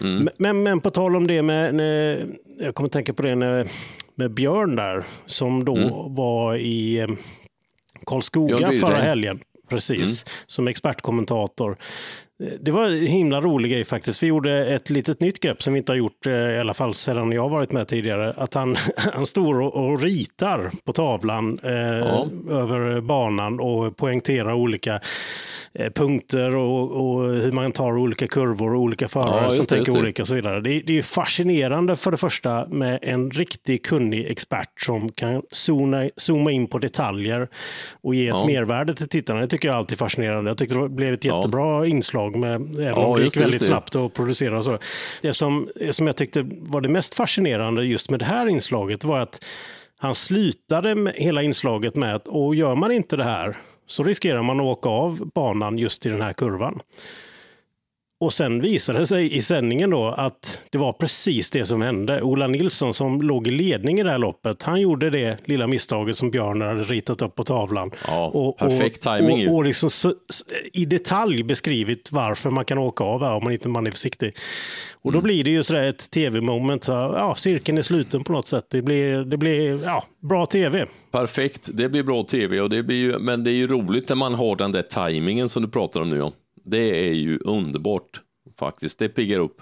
Mm. 0.00 0.28
Men, 0.36 0.62
men, 0.62 0.80
på 0.80 0.90
tal 0.90 1.16
om 1.16 1.26
det 1.26 1.42
med, 1.42 1.74
när, 1.74 2.26
jag 2.58 2.74
kommer 2.74 2.86
att 2.86 2.92
tänka 2.92 3.12
på 3.12 3.22
det 3.22 3.36
med, 3.36 3.68
med 4.14 4.30
Björn 4.30 4.76
där, 4.76 5.04
som 5.26 5.64
då 5.64 6.06
var 6.08 6.56
i 6.56 6.98
eh, 6.98 7.08
Karlskoga 8.06 8.72
förra 8.80 9.00
helgen. 9.00 9.40
Precis, 9.68 10.26
som 10.46 10.68
expertkommentator. 10.68 11.76
Det 12.60 12.70
var 12.70 12.84
en 12.84 13.06
himla 13.06 13.40
rolig 13.40 13.70
grej 13.70 13.84
faktiskt. 13.84 14.22
Vi 14.22 14.26
gjorde 14.26 14.66
ett 14.66 14.90
litet 14.90 15.20
nytt 15.20 15.40
grepp 15.40 15.62
som 15.62 15.72
vi 15.72 15.78
inte 15.78 15.92
har 15.92 15.96
gjort, 15.96 16.26
eh, 16.26 16.32
i 16.32 16.58
alla 16.58 16.74
fall 16.74 16.94
sedan 16.94 17.32
jag 17.32 17.48
varit 17.48 17.72
med 17.72 17.88
tidigare. 17.88 18.34
Att 18.36 18.54
han, 18.54 18.76
han 18.96 19.26
står 19.26 19.60
och, 19.60 19.74
och 19.74 20.00
ritar 20.00 20.70
på 20.84 20.92
tavlan 20.92 21.58
eh, 21.62 21.70
över 22.50 23.00
banan 23.00 23.60
och 23.60 23.96
poängterar 23.96 24.52
olika 24.52 25.00
punkter 25.94 26.54
och, 26.56 26.90
och 26.90 27.22
hur 27.28 27.52
man 27.52 27.72
tar 27.72 27.96
olika 27.98 28.26
kurvor 28.28 28.74
och 28.74 28.80
olika 28.80 29.08
förare 29.08 29.44
Ja, 29.44 29.50
som 29.50 29.66
tänker 29.66 29.92
det. 29.92 29.98
olika 29.98 30.22
och 30.22 30.28
så 30.28 30.34
vidare. 30.34 30.60
Det, 30.60 30.70
är- 30.70 30.82
det 30.86 30.98
är 30.98 31.02
fascinerande 31.02 31.96
för 31.96 32.10
det 32.10 32.16
första 32.16 32.66
med 32.68 32.98
en 33.02 33.30
riktigt 33.30 33.86
kunnig 33.86 34.26
expert 34.30 34.80
som 34.80 35.08
kan 35.12 35.42
zooma, 35.50 36.08
zooma 36.16 36.50
in 36.50 36.66
på 36.66 36.78
detaljer 36.78 37.48
och 38.02 38.14
ge 38.14 38.28
ett 38.28 38.34
Ja. 38.38 38.46
mervärde 38.46 38.94
till 38.94 39.08
tittarna. 39.08 39.40
Det 39.40 39.46
tycker 39.46 39.68
jag 39.68 39.76
alltid 39.76 39.96
är 39.96 39.98
fascinerande. 39.98 40.50
Jag 40.50 40.58
tyckte 40.58 40.76
det 40.78 40.88
blev 40.88 41.14
ett 41.14 41.24
Ja. 41.24 41.36
jättebra 41.36 41.86
inslag 41.86 42.36
med, 42.36 42.54
även 42.54 42.84
Ja, 42.84 42.94
om 42.94 43.16
det 43.18 43.24
gick 43.24 43.36
väldigt 43.40 43.60
det. 43.60 43.66
snabbt 43.66 43.96
att 43.96 44.14
producera 44.14 44.58
och 44.58 44.64
så. 44.64 44.78
Det 45.22 45.32
som, 45.32 45.68
som 45.90 46.06
jag 46.06 46.16
tyckte 46.16 46.46
var 46.50 46.80
det 46.80 46.88
mest 46.88 47.14
fascinerande 47.14 47.84
just 47.84 48.10
med 48.10 48.18
det 48.18 48.24
här 48.24 48.46
inslaget 48.48 49.04
var 49.04 49.18
att 49.18 49.44
han 49.98 50.14
slutade 50.14 51.12
hela 51.14 51.42
inslaget 51.42 51.96
med 51.96 52.14
att 52.14 52.28
och 52.28 52.54
gör 52.54 52.74
man 52.74 52.92
inte 52.92 53.16
det 53.16 53.24
här 53.24 53.56
så 53.86 54.02
riskerar 54.02 54.42
man 54.42 54.60
att 54.60 54.66
åka 54.66 54.88
av 54.88 55.30
banan 55.34 55.78
just 55.78 56.06
i 56.06 56.08
den 56.08 56.22
här 56.22 56.32
kurvan. 56.32 56.80
Och 58.20 58.32
sen 58.32 58.60
visade 58.60 58.98
det 58.98 59.06
sig 59.06 59.36
i 59.36 59.42
sändningen 59.42 59.90
då 59.90 60.08
att 60.08 60.60
det 60.70 60.78
var 60.78 60.92
precis 60.92 61.50
det 61.50 61.64
som 61.64 61.82
hände. 61.82 62.22
Ola 62.22 62.46
Nilsson 62.46 62.94
som 62.94 63.22
låg 63.22 63.46
i 63.46 63.50
ledning 63.50 64.00
i 64.00 64.02
det 64.02 64.10
här 64.10 64.18
loppet, 64.18 64.62
han 64.62 64.80
gjorde 64.80 65.10
det 65.10 65.38
lilla 65.44 65.66
misstaget 65.66 66.16
som 66.16 66.30
Björn 66.30 66.60
hade 66.60 66.84
ritat 66.84 67.22
upp 67.22 67.34
på 67.34 67.44
tavlan. 67.44 67.90
Ja, 68.06 68.56
perfekt 68.58 69.02
timing 69.02 69.40
ju. 69.40 69.48
och, 69.48 69.54
och 69.54 69.64
liksom 69.64 69.90
så, 69.90 70.12
i 70.72 70.84
detalj 70.84 71.42
beskrivit 71.42 72.12
varför 72.12 72.50
man 72.50 72.64
kan 72.64 72.78
åka 72.78 73.04
av 73.04 73.24
här 73.24 73.34
om 73.34 73.44
man 73.44 73.52
inte 73.52 73.68
man 73.68 73.86
är 73.86 73.90
försiktig. 73.90 74.36
Och 74.92 75.10
Mm. 75.10 75.20
då 75.20 75.24
blir 75.24 75.44
det 75.44 75.50
ju 75.50 75.62
sådär 75.62 75.84
ett 75.84 76.10
tv-moment, 76.10 76.84
så, 76.84 76.92
ja, 76.92 77.34
cirkeln 77.34 77.78
är 77.78 77.82
sluten 77.82 78.24
på 78.24 78.32
något 78.32 78.46
sätt. 78.46 78.66
Det 78.70 78.82
blir, 78.82 79.24
det 79.24 79.36
blir 79.36 79.84
ja, 79.84 80.04
bra 80.28 80.46
tv. 80.46 80.86
Perfekt, 81.10 81.70
det 81.74 81.88
blir 81.88 82.02
bra 82.02 82.22
tv, 82.22 82.60
och 82.60 82.70
det 82.70 82.82
blir 82.82 82.96
ju, 82.96 83.18
men 83.18 83.44
det 83.44 83.50
är 83.50 83.54
ju 83.54 83.66
roligt 83.66 84.08
när 84.08 84.16
man 84.16 84.34
har 84.34 84.56
den 84.56 84.72
där 84.72 84.82
tajmingen 84.82 85.48
som 85.48 85.62
du 85.62 85.68
pratar 85.68 86.00
om 86.00 86.10
nu. 86.10 86.16
Ja. 86.16 86.32
Det 86.64 87.08
är 87.08 87.12
ju 87.12 87.38
underbart. 87.38 88.20
faktiskt. 88.58 88.98
Det 88.98 89.08
piggar 89.08 89.38
upp. 89.40 89.56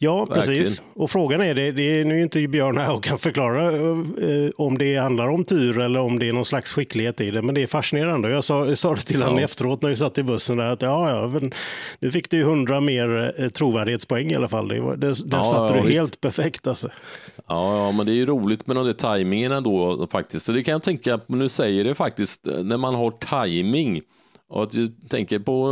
Ja, 0.00 0.24
Verkligen. 0.24 0.58
precis. 0.60 0.82
Och 0.94 1.10
frågan 1.10 1.40
är, 1.40 1.54
det, 1.54 1.72
det 1.72 2.00
är 2.00 2.04
nu 2.04 2.18
är 2.18 2.22
inte 2.22 2.48
Björn 2.48 2.76
här 2.78 2.92
och 2.94 3.04
kan 3.04 3.18
förklara 3.18 3.72
eh, 3.72 4.50
om 4.56 4.78
det 4.78 4.96
handlar 4.96 5.28
om 5.28 5.44
tur 5.44 5.78
eller 5.80 6.00
om 6.00 6.18
det 6.18 6.28
är 6.28 6.32
någon 6.32 6.44
slags 6.44 6.72
skicklighet 6.72 7.20
i 7.20 7.30
det. 7.30 7.42
Men 7.42 7.54
det 7.54 7.62
är 7.62 7.66
fascinerande. 7.66 8.30
Jag 8.30 8.44
sa, 8.44 8.66
jag 8.66 8.78
sa 8.78 8.94
det 8.94 9.00
till 9.00 9.22
honom 9.22 9.38
Ja. 9.38 9.44
efteråt 9.44 9.82
när 9.82 9.88
vi 9.88 9.96
satt 9.96 10.18
i 10.18 10.22
bussen 10.22 10.56
där 10.56 10.72
att 10.72 10.82
ja, 10.82 11.10
ja, 11.10 11.28
men 11.28 11.52
nu 12.00 12.10
fick 12.10 12.30
du 12.30 12.36
ju 12.36 12.42
hundra 12.44 12.80
mer 12.80 13.34
eh, 13.38 13.48
trovärdighetspoäng 13.48 14.30
i 14.30 14.34
alla 14.34 14.48
fall. 14.48 14.68
Det, 14.68 14.74
det, 14.74 14.96
där 14.96 15.36
Ja, 15.36 15.42
satte 15.44 15.74
ja, 15.74 15.80
du 15.80 15.86
visst. 15.88 15.98
helt 16.00 16.20
perfekt 16.20 16.66
alltså. 16.66 16.88
Ja, 17.48 17.76
ja, 17.86 17.92
men 17.92 18.06
det 18.06 18.12
är 18.12 18.16
ju 18.16 18.26
roligt 18.26 18.66
med 18.66 18.76
de 18.76 18.86
där 18.86 18.92
tajmingarna 18.92 19.60
då 19.60 20.06
faktiskt. 20.10 20.46
Så 20.46 20.52
det 20.52 20.62
kan 20.62 20.72
jag 20.72 20.82
tänka 20.82 21.20
nu 21.26 21.48
säger 21.48 21.84
det 21.84 21.94
faktiskt, 21.94 22.46
när 22.62 22.76
man 22.76 22.94
har 22.94 23.10
timing 23.10 24.00
och 24.48 24.62
att 24.62 24.74
jag 24.74 24.90
tänker 25.08 25.38
på 25.38 25.68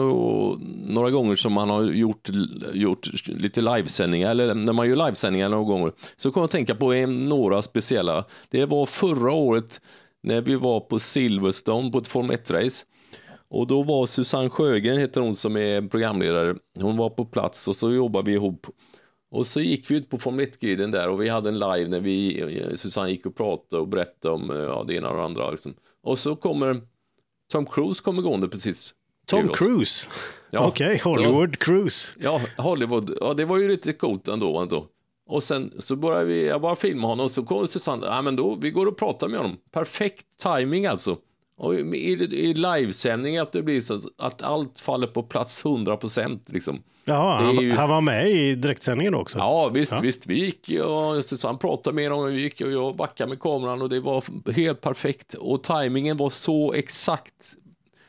några 0.86 1.10
gånger 1.10 1.36
som 1.36 1.52
man 1.52 1.70
har 1.70 1.82
gjort, 1.82 2.30
gjort 2.72 3.08
lite 3.26 3.60
livesändningar, 3.60 4.30
eller 4.30 4.54
när 4.54 4.72
man 4.72 4.88
gör 4.88 4.96
livesändningar 4.96 5.48
några 5.48 5.64
gånger, 5.64 5.92
så 6.16 6.32
kommer 6.32 6.42
jag 6.42 6.46
att 6.46 6.50
tänka 6.50 6.74
på 6.74 6.92
en, 6.92 7.28
några 7.28 7.62
speciella. 7.62 8.24
Det 8.50 8.64
var 8.64 8.86
förra 8.86 9.32
året 9.32 9.80
när 10.22 10.40
vi 10.40 10.54
var 10.54 10.80
på 10.80 10.98
Silverstone 10.98 11.90
på 11.90 11.98
ett 11.98 12.08
Formel 12.08 12.36
1-race. 12.36 12.84
Och 13.48 13.66
då 13.66 13.82
var 13.82 14.06
Susanne 14.06 14.50
Sjögren, 14.50 14.98
heter 14.98 15.20
hon 15.20 15.36
som 15.36 15.56
är 15.56 15.88
programledare, 15.88 16.54
hon 16.80 16.96
var 16.96 17.10
på 17.10 17.24
plats 17.24 17.68
och 17.68 17.76
så 17.76 17.92
jobbade 17.92 18.30
vi 18.30 18.36
ihop. 18.36 18.66
Och 19.30 19.46
så 19.46 19.60
gick 19.60 19.90
vi 19.90 19.96
ut 19.96 20.10
på 20.10 20.18
Formel 20.18 20.46
1-griden 20.46 20.90
där 20.90 21.08
och 21.08 21.22
vi 21.22 21.28
hade 21.28 21.48
en 21.48 21.58
live 21.58 21.88
när 21.88 22.00
vi, 22.00 22.46
Susanne 22.74 23.10
gick 23.10 23.26
och 23.26 23.36
pratade 23.36 23.82
och 23.82 23.88
berättade 23.88 24.34
om 24.34 24.50
ja, 24.50 24.84
det 24.88 24.94
ena 24.94 25.10
och 25.10 25.16
det 25.16 25.22
andra. 25.22 25.50
Liksom. 25.50 25.74
Och 26.02 26.18
så 26.18 26.36
kommer 26.36 26.80
Tom 27.52 27.66
Cruise 27.66 28.02
kommer 28.02 28.22
gående 28.22 28.48
precis 28.48 28.94
Tom. 29.26 29.48
Cruise. 29.48 30.08
Ja. 30.50 30.66
Okej, 30.68 31.00
Hollywood 31.04 31.58
Cruise. 31.58 32.16
Ja, 32.20 32.40
Hollywood. 32.58 33.18
Ja, 33.20 33.34
det 33.34 33.44
var 33.44 33.58
ju 33.58 33.68
lite 33.68 33.92
coolt 33.92 34.28
ändå. 34.28 34.58
ändå. 34.58 34.86
Och 35.28 35.42
sen 35.42 35.72
så 35.78 35.96
började 35.96 36.24
vi, 36.24 36.46
jag 36.46 36.60
bara 36.60 36.76
filma 36.76 37.08
honom 37.08 37.24
och 37.24 37.30
så 37.30 37.42
kom 37.42 37.66
Susanne, 37.66 38.06
ja 38.06 38.22
men 38.22 38.36
då, 38.36 38.54
vi 38.54 38.70
går 38.70 38.86
och 38.86 38.96
pratar 38.96 39.28
med 39.28 39.38
honom. 39.38 39.56
Perfekt 39.72 40.24
timing 40.42 40.86
alltså. 40.86 41.18
Och 41.58 41.74
i, 41.74 41.78
i 42.32 42.54
livesändning 42.54 43.38
att 43.38 43.52
det 43.52 43.62
blir 43.62 43.80
så 43.80 44.00
att 44.18 44.42
allt 44.42 44.80
faller 44.80 45.06
på 45.06 45.22
plats 45.22 45.64
100% 45.64 46.40
liksom. 46.46 46.82
Jaha, 47.04 47.36
han, 47.42 47.56
ju- 47.56 47.72
han 47.72 47.88
var 47.88 48.00
med 48.00 48.30
i 48.30 48.54
direktsändningen 48.54 49.14
också. 49.14 49.38
Ja, 49.38 49.68
visst, 49.68 49.92
visst. 50.02 50.26
Vi 50.26 50.38
gick 50.44 50.70
och 50.80 51.24
Susanne 51.24 51.58
pratade 51.58 51.96
med 51.96 52.10
honom, 52.10 52.34
vi 52.34 52.40
gick 52.42 52.60
och 52.60 52.70
jag 52.72 52.96
backade 52.96 53.28
med 53.28 53.40
kameran 53.40 53.82
och 53.82 53.88
det 53.88 54.00
var 54.00 54.24
helt 54.52 54.80
perfekt. 54.80 55.34
Och 55.34 55.62
tajmingen 55.62 56.16
var 56.16 56.30
så 56.30 56.72
exakt. 56.72 57.32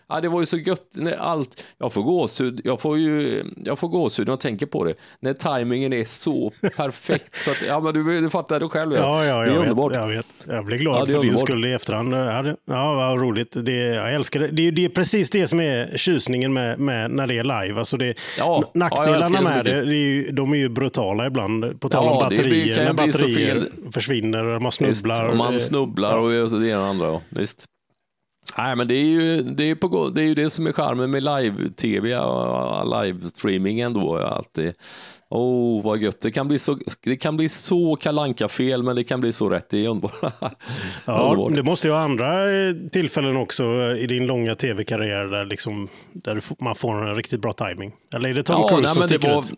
Ja, 0.10 0.22
det 0.22 0.30
var 0.30 0.40
ju 0.40 0.46
så 0.46 0.58
gött 0.58 0.88
när 0.94 1.18
allt, 1.18 1.66
jag 1.78 1.94
får 1.94 2.02
gåshud, 2.04 2.62
jag 2.64 2.82
får 2.82 2.98
ju, 2.98 3.44
jag 3.66 3.80
får 3.80 3.88
gåshud 3.88 4.28
när 4.28 4.32
jag 4.32 4.40
tänker 4.40 4.66
på 4.66 4.84
det. 4.84 4.94
När 5.20 5.34
tajmingen 5.34 5.94
är 5.94 6.06
så 6.06 6.52
perfekt 6.78 7.42
så 7.42 7.52
att, 7.52 7.64
ja 7.68 7.80
men 7.80 7.94
du, 7.94 8.22
du 8.22 8.30
fattar 8.30 8.60
det 8.60 8.68
själv. 8.68 8.94
Ja, 8.94 9.26
ja, 9.26 9.36
det 9.36 9.42
är 9.42 9.46
jag 9.46 9.54
vet, 9.54 9.60
underbart. 9.62 9.94
jag 9.94 10.08
vet. 10.08 10.26
Jag 10.48 10.66
blir 10.66 10.78
glad 10.78 10.96
Ja, 10.96 11.06
för 11.06 11.08
din 11.12 11.16
underbart. 11.18 11.40
skull 11.40 11.66
i 11.66 11.74
efterhand. 11.74 12.14
Ja, 12.14 12.56
ja 12.68 12.94
vad 12.94 13.22
roligt. 13.22 13.66
Det, 13.66 13.72
jag 13.78 14.14
älskar 14.14 14.40
det. 14.40 14.48
Det 14.48 14.68
är, 14.68 14.72
det 14.72 14.86
är 14.86 14.90
precis 14.90 15.30
det 15.30 15.48
som 15.48 15.60
är 15.60 15.98
tjusningen 15.98 16.54
med, 16.54 16.80
med 16.80 17.12
när 17.12 17.28
det 17.28 17.38
är 17.38 17.44
live. 17.64 17.80
Alltså 17.80 17.98
det, 17.98 18.06
Ja, 18.08 18.14
ja, 18.38 18.72
nackdelarna 18.74 19.24
så 19.26 19.32
med 19.44 19.66
det, 19.66 19.72
det 19.86 19.92
är 19.92 19.94
ju, 19.96 20.32
de 20.32 20.54
är 20.54 20.58
ju 20.58 20.70
brutala 20.70 21.28
ibland. 21.28 21.82
På 21.82 21.90
tal 21.90 22.06
Ja, 22.06 22.12
om 22.12 22.20
batterier. 22.20 22.84
när 22.86 22.94
batterier 22.94 23.64
försvinner, 23.92 24.44
man 24.60 24.64
Visst, 24.64 24.78
snubblar. 25.00 25.28
och 25.30 25.38
man 25.38 25.60
snubblar 25.60 26.18
och 26.18 26.30
det 26.60 26.70
ena 26.70 26.82
och 26.82 26.88
andra. 26.88 27.08
Ja. 27.08 27.22
Visst. 27.30 27.66
Nej, 28.58 28.76
men 28.76 28.88
det 28.88 28.96
är 28.96 29.06
ju 29.06 29.42
det, 29.42 29.64
är 29.64 29.76
på, 29.76 30.10
det 30.10 30.22
är 30.22 30.26
ju 30.26 30.36
det 30.36 30.50
som 30.50 30.68
är 30.68 30.72
charmen 30.72 31.12
med 31.12 31.24
live-tv 31.24 32.18
och 32.18 32.86
live-streaming 32.86 33.80
ändå. 33.80 34.16
Att 34.16 34.54
det, 34.54 34.78
Oh, 35.30 35.84
vad 35.84 36.02
gött. 36.02 36.22
Det 36.22 36.32
kan 36.32 36.48
bli 36.48 36.60
så, 36.60 36.78
det 37.04 37.16
kan 37.18 37.38
bli 37.38 37.50
så 37.50 37.96
kalanka 37.96 38.48
fel 38.48 38.84
men 38.84 38.96
det 38.96 39.04
kan 39.04 39.20
bli 39.20 39.34
så 39.34 39.50
rätt. 39.50 39.70
Det 39.70 39.86
är 39.86 39.90
underbart. 39.90 40.34
Ja, 41.06 41.50
det 41.56 41.64
måste 41.64 41.88
ju 41.88 41.94
ha 41.94 42.00
andra 42.00 42.52
eh, 42.52 42.74
tillfällen 42.92 43.38
också 43.38 43.64
eh, 43.64 44.04
i 44.04 44.08
din 44.08 44.28
långa 44.28 44.56
tv-karriär 44.56 45.26
där, 45.26 45.46
liksom, 45.46 45.90
där 46.14 46.44
man 46.60 46.76
får 46.76 47.08
en 47.08 47.16
riktigt 47.16 47.42
bra 47.42 47.54
timing. 47.54 47.92
Eller 48.14 48.30
är 48.30 48.34
det 48.34 48.44
Tom 48.44 48.62
Ja, 48.62 48.68
Cruise 48.70 48.84
nej, 48.84 48.94
som 48.94 49.04
sticker 49.04 49.30
var, 49.30 49.40
ut? 49.40 49.54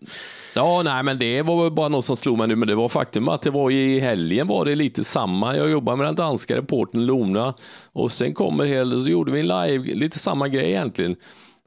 ja, 0.55 0.81
nej, 0.83 1.03
men 1.03 1.17
det 1.19 1.41
var 1.41 1.69
bara 1.69 1.89
något 1.89 2.05
som 2.05 2.15
slog 2.17 2.37
mig 2.37 2.47
nu, 2.47 2.55
men 2.55 2.67
det 2.67 2.75
var 2.75 2.89
faktum 2.89 3.29
att 3.29 3.41
det 3.41 3.49
var 3.51 3.71
i 3.71 3.99
helgen 3.99 4.47
var 4.47 4.65
det 4.65 4.75
lite 4.75 5.03
samma. 5.03 5.55
Jag 5.55 5.69
jobbade 5.69 5.97
med 5.97 6.07
den 6.07 6.15
danska 6.15 6.55
reportern 6.55 7.05
Lona 7.05 7.53
och 7.93 8.11
sen 8.11 8.33
kommer 8.33 8.65
hel, 8.65 9.03
så 9.03 9.09
gjorde 9.09 9.31
vi 9.31 9.39
en 9.39 9.47
live, 9.47 9.95
lite 9.95 10.19
samma 10.19 10.47
grej 10.47 10.69
egentligen. 10.69 11.15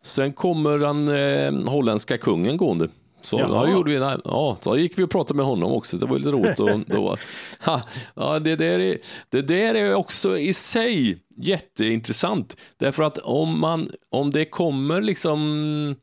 Sen 0.05 0.33
kommer 0.33 0.79
den 0.79 1.09
eh, 1.09 1.71
holländska 1.73 2.19
kungen 2.19 2.57
gående. 2.57 2.89
Så 3.23 3.39
Jaha. 3.39 3.67
då, 3.67 3.73
gjorde 3.73 3.91
vi, 3.91 3.97
en- 3.97 4.21
ja, 4.25 4.59
då 4.63 4.79
gick 4.79 4.99
vi 4.99 5.03
och 5.03 5.11
pratade 5.11 5.37
med 5.37 5.47
honom 5.47 5.73
också, 5.73 5.97
det 5.97 6.07
var 6.07 6.19
lite 6.19 6.31
roligt. 6.31 6.61
Och, 6.61 6.81
då, 6.87 7.17
ha, 7.65 7.83
ja, 8.15 8.39
det, 8.39 8.57
där 8.57 8.81
är, 8.81 8.99
det 9.29 9.43
där 9.43 9.75
är 9.75 9.95
också 9.95 10.39
i 10.39 10.53
sig 10.53 11.19
jätteintressant. 11.37 12.57
Därför 12.77 13.03
att 13.03 13.19
om, 13.19 13.61
man, 13.61 13.89
om 14.11 14.31
det 14.31 14.45
kommer 14.45 15.01
liksom 15.01 15.97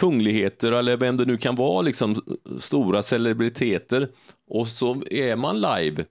kungligheter 0.00 0.72
eller 0.72 0.96
vem 0.96 1.16
det 1.16 1.24
nu 1.24 1.36
kan 1.36 1.54
vara, 1.54 1.82
liksom 1.82 2.16
stora 2.60 3.02
celebriteter 3.02 4.08
och 4.50 4.68
så 4.68 5.02
är 5.10 5.36
man 5.36 5.60
live 5.60 6.04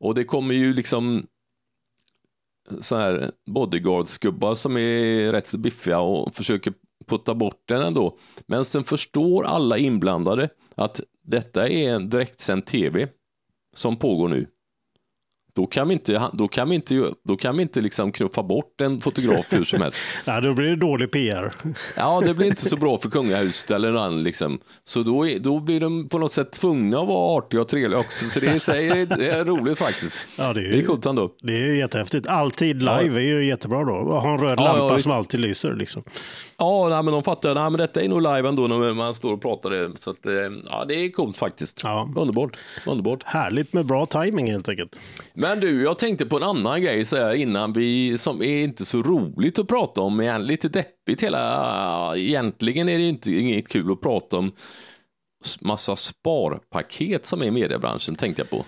och 0.00 0.14
det 0.14 0.24
kommer 0.24 0.54
ju 0.54 0.72
liksom 0.74 1.26
så 2.80 2.96
här 2.96 3.30
bodyguards-gubbar 3.46 4.54
som 4.54 4.76
är 4.76 5.32
rätt 5.32 5.46
så 5.46 5.58
biffiga 5.58 5.98
och 6.00 6.34
försöker 6.34 6.72
putta 7.06 7.34
bort 7.34 7.62
den 7.68 7.82
ändå. 7.82 8.18
Men 8.46 8.64
sen 8.64 8.84
förstår 8.84 9.44
alla 9.44 9.78
inblandade 9.78 10.48
att 10.74 11.00
detta 11.22 11.68
är 11.68 11.88
en 11.88 12.08
direktsänd 12.08 12.66
tv 12.66 13.08
som 13.74 13.96
pågår 13.96 14.28
nu. 14.28 14.46
Då 15.56 15.66
kan 15.66 15.88
vi 15.88 15.94
inte, 15.94 16.22
då 16.32 16.48
kan 16.48 16.68
vi 16.68 16.74
inte, 16.74 17.10
då 17.24 17.36
kan 17.36 17.56
vi 17.56 17.62
inte 17.62 17.80
liksom 17.80 18.12
knuffa 18.12 18.42
bort 18.42 18.80
en 18.80 19.00
fotograf 19.00 19.52
hur 19.52 19.64
som 19.64 19.82
helst. 19.82 19.98
Nej, 20.26 20.42
då 20.42 20.54
blir 20.54 20.66
det 20.68 20.76
dålig 20.76 21.12
PR. 21.12 21.52
Ja, 21.96 22.22
det 22.26 22.34
blir 22.34 22.46
inte 22.46 22.68
så 22.68 22.76
bra 22.76 22.98
för 22.98 23.10
kungahuset 23.10 23.70
eller 23.70 23.90
någon 23.90 24.02
annan 24.02 24.22
liksom. 24.22 24.58
Så 24.84 25.02
då, 25.02 25.26
då 25.40 25.60
blir 25.60 25.80
de 25.80 26.08
på 26.08 26.18
något 26.18 26.32
sätt 26.32 26.52
tvungna 26.52 26.98
att 27.00 27.08
vara 27.08 27.38
artiga 27.38 27.60
och 27.60 27.68
trevliga 27.68 28.00
också. 28.00 28.24
Så 28.26 28.40
det 28.40 28.46
är, 28.46 29.16
det 29.16 29.28
är 29.30 29.44
roligt 29.44 29.78
faktiskt. 29.78 30.16
Ja, 30.38 30.52
det 30.52 30.60
är 30.60 30.64
ju- 30.64 30.70
Det 30.70 30.78
är 30.78 30.82
coolt 30.86 31.06
ändå. 31.06 31.30
Det 31.42 31.52
är 31.62 31.66
ju 31.66 31.78
jättehäftigt. 31.78 32.26
Alltid 32.26 32.76
live 32.78 33.16
är 33.16 33.20
ju 33.20 33.44
jättebra 33.46 33.84
då. 33.84 33.92
Ha 33.92 34.32
en 34.32 34.38
röd 34.40 34.58
Ja, 34.58 34.64
ja, 34.66 34.76
lampa 34.76 34.94
visst. 34.94 35.02
som 35.02 35.12
alltid 35.12 35.40
lyser. 35.40 35.74
Liksom. 35.74 36.02
Ja, 36.58 36.88
nej, 36.88 37.02
men 37.02 37.12
de 37.14 37.22
fattar, 37.22 37.54
nej, 37.54 37.70
men 37.70 37.78
detta 37.78 38.02
är 38.02 38.08
nog 38.08 38.22
live 38.22 38.48
ändå 38.48 38.66
när 38.66 38.94
man 38.94 39.14
står 39.14 39.32
och 39.32 39.42
pratar 39.42 39.70
det. 39.70 39.90
Så 39.98 40.10
att, 40.10 40.26
eh, 40.26 40.32
ja, 40.70 40.84
det 40.88 40.94
är 40.94 41.10
coolt 41.10 41.36
faktiskt. 41.38 41.80
Ja. 41.82 42.10
Underbart, 42.16 42.56
underbart. 42.86 43.22
Härligt 43.24 43.72
med 43.72 43.86
bra 43.86 44.06
timing 44.06 44.50
helt 44.50 44.68
enkelt. 44.68 44.98
Men 45.44 45.60
du, 45.60 45.82
jag 45.82 45.98
tänkte 45.98 46.26
på 46.26 46.36
en 46.36 46.42
annan 46.42 46.82
grej 46.82 47.04
så 47.04 47.16
här, 47.16 47.34
innan 47.34 47.72
vi, 47.72 48.18
som 48.18 48.42
är 48.42 48.64
inte 48.64 48.84
så 48.84 49.02
roligt 49.02 49.58
att 49.58 49.68
prata 49.68 50.00
om, 50.00 50.16
men 50.16 50.46
lite 50.46 50.68
deppigt 50.68 51.22
hela, 51.22 52.16
egentligen 52.16 52.88
är 52.88 52.98
det 52.98 53.04
inte, 53.04 53.32
inget 53.32 53.68
kul 53.68 53.92
att 53.92 54.00
prata 54.00 54.36
om 54.36 54.52
massa 55.60 55.96
sparpaket 55.96 57.24
som 57.24 57.42
är 57.42 57.46
i 57.46 57.50
mediebranschen, 57.50 58.14
tänkte 58.14 58.42
jag 58.42 58.50
på. 58.50 58.64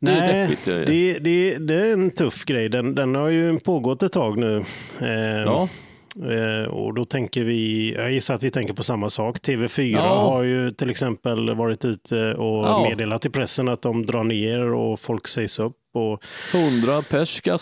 Det 0.00 0.10
är 0.10 0.48
Nej, 0.48 0.58
eh. 0.80 0.86
det, 0.86 1.18
det, 1.18 1.58
det 1.58 1.74
är 1.74 1.92
en 1.92 2.10
tuff 2.10 2.44
grej. 2.44 2.68
Den, 2.68 2.94
den 2.94 3.14
har 3.14 3.28
ju 3.28 3.58
pågått 3.58 4.02
ett 4.02 4.12
tag 4.12 4.38
nu. 4.38 4.64
Eh, 5.00 5.42
Ja. 5.44 5.68
Eh, 6.16 6.64
och 6.70 6.94
då 6.94 7.04
tänker 7.04 7.44
vi, 7.44 7.92
jag 7.94 8.12
gissar 8.12 8.34
att 8.34 8.42
vi 8.44 8.50
tänker 8.50 8.74
på 8.74 8.82
samma 8.82 9.10
sak. 9.10 9.38
TV4 9.38 9.90
Ja. 9.92 10.20
har 10.20 10.42
ju 10.42 10.70
till 10.70 10.90
exempel 10.90 11.54
varit 11.54 11.84
ute 11.84 12.34
och 12.34 12.66
Ja. 12.66 12.82
meddelat 12.88 13.26
i 13.26 13.30
pressen 13.30 13.68
att 13.68 13.82
de 13.82 14.06
drar 14.06 14.24
ner 14.24 14.60
och 14.72 15.00
folk 15.00 15.28
sägs 15.28 15.58
upp. 15.58 15.76
Och, 15.94 16.22
100 16.54 17.02
pers 17.10 17.36
ska 17.36 17.58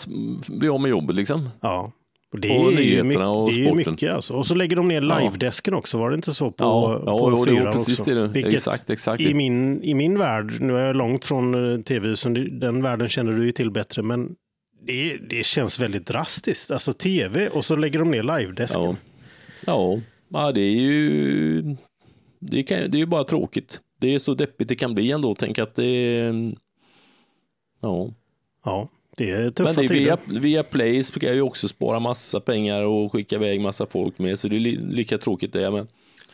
bli 0.47 0.69
av 0.69 0.81
med 0.81 0.89
jobbet 0.89 1.15
liksom. 1.15 1.49
ja. 1.61 1.91
Och 2.33 2.39
det 2.39 2.47
På 2.47 2.53
är 2.71 2.81
ju 2.81 3.03
mycket, 3.03 3.25
och 3.25 3.49
det 3.53 3.67
är 3.67 3.75
mycket 3.75 4.13
alltså. 4.13 4.33
Och 4.33 4.45
så 4.45 4.55
lägger 4.55 4.75
de 4.75 4.87
ner 4.87 5.01
Ja. 5.01 5.19
live-desken 5.19 5.73
också, 5.73 5.97
var 5.97 6.09
det 6.09 6.15
inte 6.15 6.33
så 6.33 6.51
på, 6.51 6.63
Ja, 6.63 7.01
ja, 7.05 7.17
på 7.19 7.29
jo, 7.31 7.45
det 7.45 7.63
var 7.63 7.71
precis 7.71 7.99
också? 7.99 8.13
det. 8.13 8.27
Vilket 8.27 8.53
Exakt, 8.53 8.89
exakt. 8.89 9.21
I 9.21 9.33
min, 9.33 9.83
I 9.83 9.93
min 9.93 10.17
värld, 10.19 10.57
nu 10.59 10.77
är 10.77 10.87
jag 10.87 10.95
långt 10.95 11.25
från 11.25 11.73
eh, 11.73 11.81
tv-husen, 11.81 12.59
den 12.59 12.83
världen 12.83 13.09
känner 13.09 13.31
du 13.31 13.45
ju 13.45 13.51
till 13.51 13.71
bättre, 13.71 14.01
men 14.03 14.29
det, 14.81 15.17
det 15.17 15.45
känns 15.45 15.79
väldigt 15.79 16.05
drastiskt. 16.05 16.71
Alltså 16.71 16.93
tv 16.93 17.49
och 17.49 17.65
så 17.65 17.75
lägger 17.75 17.99
de 17.99 18.11
ner 18.11 18.23
live-desken. 18.23 18.81
Ja. 18.81 18.95
ja, 19.65 19.99
ja 20.29 20.51
det 20.51 20.61
är 20.61 20.79
ju 20.79 21.75
det, 22.39 22.63
kan, 22.63 22.77
det 22.77 22.97
är 22.97 22.99
ju 22.99 23.05
bara 23.05 23.23
tråkigt. 23.23 23.79
Det 23.99 24.15
är 24.15 24.19
så 24.19 24.33
deppigt 24.33 24.69
det 24.69 24.75
kan 24.75 24.93
bli 24.93 25.11
ändå. 25.11 25.35
Tänk 25.35 25.59
att 25.59 25.75
det. 25.75 26.33
Ja. 27.81 28.13
Ja, 28.65 28.89
det 29.17 29.29
är 29.29 29.49
tuffa 29.49 29.73
Men 29.73 29.87
det 29.87 29.93
är 29.93 29.99
via, 29.99 30.17
via 30.25 30.63
Play 30.63 31.03
ska 31.03 31.33
ju 31.33 31.41
också 31.41 31.67
spara 31.67 31.99
massa 31.99 32.39
pengar 32.39 32.83
och 32.83 33.11
skicka 33.11 33.35
iväg 33.35 33.61
massa 33.61 33.85
folk 33.85 34.19
med. 34.19 34.39
Så 34.39 34.47
det 34.47 34.55
är 34.55 34.59
li, 34.59 34.75
lika 34.75 35.17
tråkigt 35.17 35.53
det 35.53 35.71
med. 35.71 35.87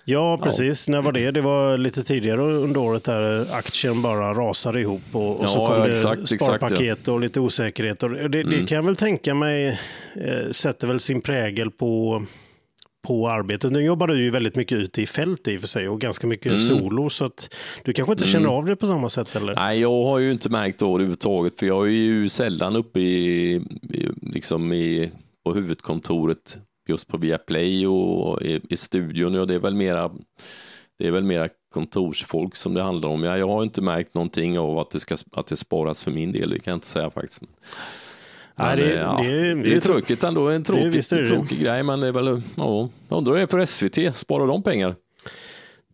Ja, 0.07 0.37
precis. 0.43 0.87
När 0.89 1.01
var 1.01 1.11
det? 1.11 1.31
Det 1.31 1.41
var 1.41 1.77
lite 1.77 2.03
tidigare 2.03 2.41
under 2.41 2.79
året 2.79 3.03
där 3.03 3.47
aktien 3.55 4.01
bara 4.01 4.33
rasade 4.33 4.81
ihop 4.81 5.01
och, 5.11 5.39
och 5.41 5.49
så 5.49 5.57
Ja, 5.59 5.67
kom 5.67 5.77
ja, 5.79 5.85
det 5.85 5.91
exakt, 5.91 6.21
exakt, 6.21 6.43
sparpaket 6.43 7.07
och 7.07 7.19
lite 7.19 7.39
osäkerhet. 7.39 8.03
Och 8.03 8.09
det, 8.09 8.27
det 8.27 8.41
Mm. 8.41 8.65
kan 8.65 8.75
jag 8.75 8.83
väl 8.83 8.95
tänka 8.95 9.33
mig 9.33 9.67
eh, 10.15 10.51
sätter 10.51 10.87
väl 10.87 10.99
sin 10.99 11.21
prägel 11.21 11.71
på, 11.71 12.23
på 13.07 13.29
arbetet. 13.29 13.71
Nu 13.71 13.83
jobbar 13.83 14.07
du 14.07 14.23
ju 14.23 14.31
väldigt 14.31 14.55
mycket 14.55 14.77
ute 14.77 15.01
i 15.01 15.07
fält 15.07 15.47
i 15.47 15.57
och 15.57 15.61
för 15.61 15.67
sig 15.67 15.89
och 15.89 16.01
ganska 16.01 16.27
mycket 16.27 16.51
Mm. 16.51 16.59
solo 16.59 17.09
så 17.09 17.25
att 17.25 17.55
du 17.83 17.93
kanske 17.93 18.11
inte 18.11 18.27
känner 18.27 18.49
av 18.49 18.65
det 18.65 18.75
på 18.75 18.87
samma 18.87 19.09
sätt 19.09 19.35
eller? 19.35 19.55
Nej, 19.55 19.79
jag 19.79 20.03
har 20.05 20.19
ju 20.19 20.31
inte 20.31 20.49
märkt 20.49 20.79
det 20.79 20.85
överhuvudtaget 20.85 21.59
för 21.59 21.65
jag 21.65 21.87
är 21.87 21.91
ju 21.91 22.29
sällan 22.29 22.75
uppe 22.75 22.99
i, 22.99 23.53
i 23.89 24.09
liksom 24.21 24.73
i, 24.73 25.11
på 25.45 25.53
huvudkontoret 25.53 26.57
just 26.87 27.07
på 27.07 27.17
Viaplay 27.17 27.87
och 27.87 28.41
i, 28.41 28.61
i 28.69 28.77
studion 28.77 29.35
och 29.39 29.47
det 29.47 29.53
är 29.53 29.59
väl 29.59 29.73
mera 29.73 30.11
det 30.99 31.07
är 31.07 31.11
väl 31.11 31.23
mera 31.23 31.49
kontorsfolk 31.73 32.55
som 32.55 32.73
det 32.73 32.81
handlar 32.81 33.09
om. 33.09 33.23
Jag, 33.23 33.39
jag 33.39 33.47
har 33.47 33.63
inte 33.63 33.81
märkt 33.81 34.13
någonting 34.13 34.59
av 34.59 34.79
att 34.79 34.89
det, 34.91 34.99
ska, 34.99 35.15
att 35.31 35.47
det 35.47 35.57
sparas 35.57 36.03
för 36.03 36.11
min 36.11 36.31
del, 36.31 36.49
det 36.49 36.59
kan 36.59 36.71
jag 36.71 36.75
inte 36.77 36.87
säga 36.87 37.09
faktiskt. 37.09 37.41
Nej, 37.41 37.49
Men, 38.55 38.77
det- 38.77 38.93
eh, 38.93 38.99
ja, 39.01 39.19
det 39.23 39.27
är- 39.31 39.55
det 39.55 39.63
det 39.63 39.71
är 39.71 39.75
är 39.75 39.79
tråkigt 39.79 40.23
ändå, 40.23 40.49
en 40.49 40.63
tråkig, 40.63 40.91
visst 40.91 41.11
är 41.11 41.15
det 41.17 41.23
det. 41.23 41.29
tråkig 41.29 41.59
grej, 41.61 41.83
men 41.83 41.99
det 41.99 42.07
är 42.07 42.11
väl, 42.11 42.41
ja, 42.57 42.89
jag 43.09 43.17
undrar 43.17 43.35
det 43.35 43.47
för 43.47 43.65
SVT, 43.65 44.15
sparar 44.15 44.47
de 44.47 44.63
pengar? 44.63 44.95